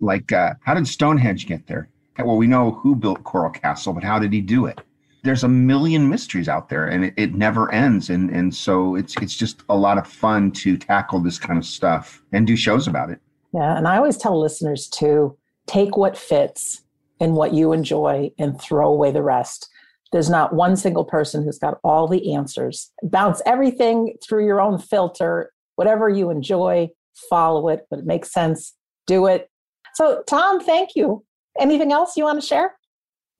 [0.00, 1.88] Like, uh, how did Stonehenge get there?
[2.18, 4.80] Well, we know who built Coral Castle, but how did he do it?
[5.22, 8.10] There's a million mysteries out there and it, it never ends.
[8.10, 11.64] And, and so it's, it's just a lot of fun to tackle this kind of
[11.64, 13.20] stuff and do shows about it.
[13.52, 13.76] Yeah.
[13.76, 15.36] And I always tell listeners to
[15.66, 16.82] take what fits
[17.20, 19.68] and what you enjoy and throw away the rest.
[20.12, 22.92] There's not one single person who's got all the answers.
[23.02, 26.88] Bounce everything through your own filter, whatever you enjoy,
[27.28, 28.74] follow it, but it makes sense,
[29.06, 29.50] do it.
[29.94, 31.24] So, Tom, thank you.
[31.58, 32.76] Anything else you want to share?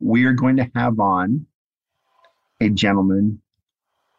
[0.00, 1.46] We are going to have on
[2.60, 3.40] a gentleman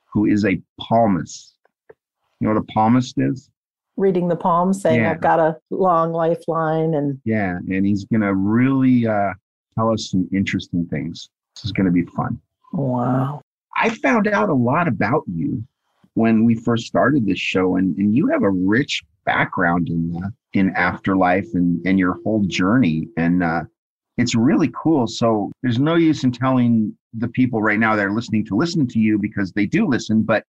[0.06, 1.56] who is a palmist.
[2.40, 3.50] You know what a palmist is?
[3.96, 5.12] Reading the palm, saying, Yeah.
[5.12, 6.94] I've got a long lifeline.
[6.94, 9.34] And Yeah, and he's going to really uh,
[9.76, 11.30] tell us some interesting things.
[11.56, 12.40] This is going to be fun.
[12.74, 13.42] wow.
[13.80, 15.64] I found out a lot about you
[16.16, 20.30] when we first started this show, and, and you have a rich background in uh,
[20.54, 23.62] in afterlife and and your whole journey, and uh,
[24.18, 25.08] it's really cool.
[25.08, 28.88] So there's no use in telling the people right now that are listening to listen
[28.88, 30.44] to you because they do listen, but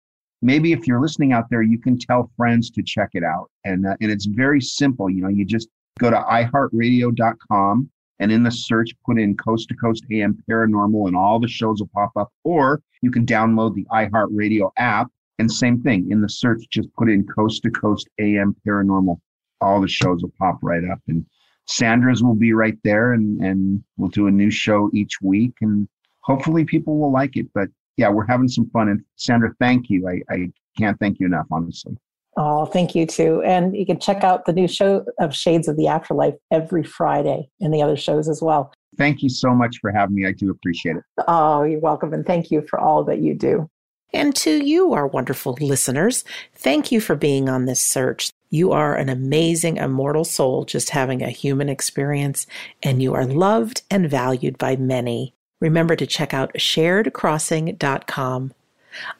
[0.43, 3.87] maybe if you're listening out there, you can tell friends to check it out, and
[3.87, 5.11] uh, and it's very simple.
[5.11, 9.75] You know, you just go to iHeartRadio.com and in the search put in coast to
[9.75, 13.85] coast am paranormal and all the shows will pop up or you can download the
[13.93, 15.09] iheartradio app
[15.39, 19.17] and same thing in the search just put in coast to coast am paranormal
[19.61, 21.25] all the shows will pop right up and
[21.67, 25.89] sandra's will be right there and and we'll do a new show each week and
[26.21, 30.09] hopefully people will like it but yeah we're having some fun and sandra thank you
[30.09, 31.97] i, I can't thank you enough honestly
[32.39, 33.41] Oh, thank you too.
[33.47, 37.49] And you can check out the new show of Shades of the Afterlife every Friday
[37.63, 38.75] and the other shows as well.
[38.99, 42.13] thank you so much for having me i do appreciate it Oh, you're welcome.
[42.13, 43.71] And thank you for all that you do.
[44.13, 48.31] And to you, our wonderful listeners, thank you for being on this search.
[48.51, 52.47] You are an amazing, immortal soul just having a human experience,
[52.83, 55.35] and you are loved and valued by many.
[55.61, 58.53] Remember to check out sharedcrossing.com.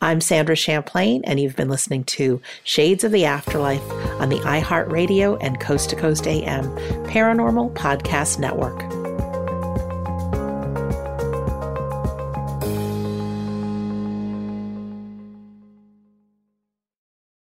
[0.01, 3.89] I'm Sandra Champlain, and you've been listening to Shades of the Afterlife
[4.21, 6.65] on the iHeartRadio and Coast to Coast AM
[7.07, 9.06] Paranormal Podcast Network.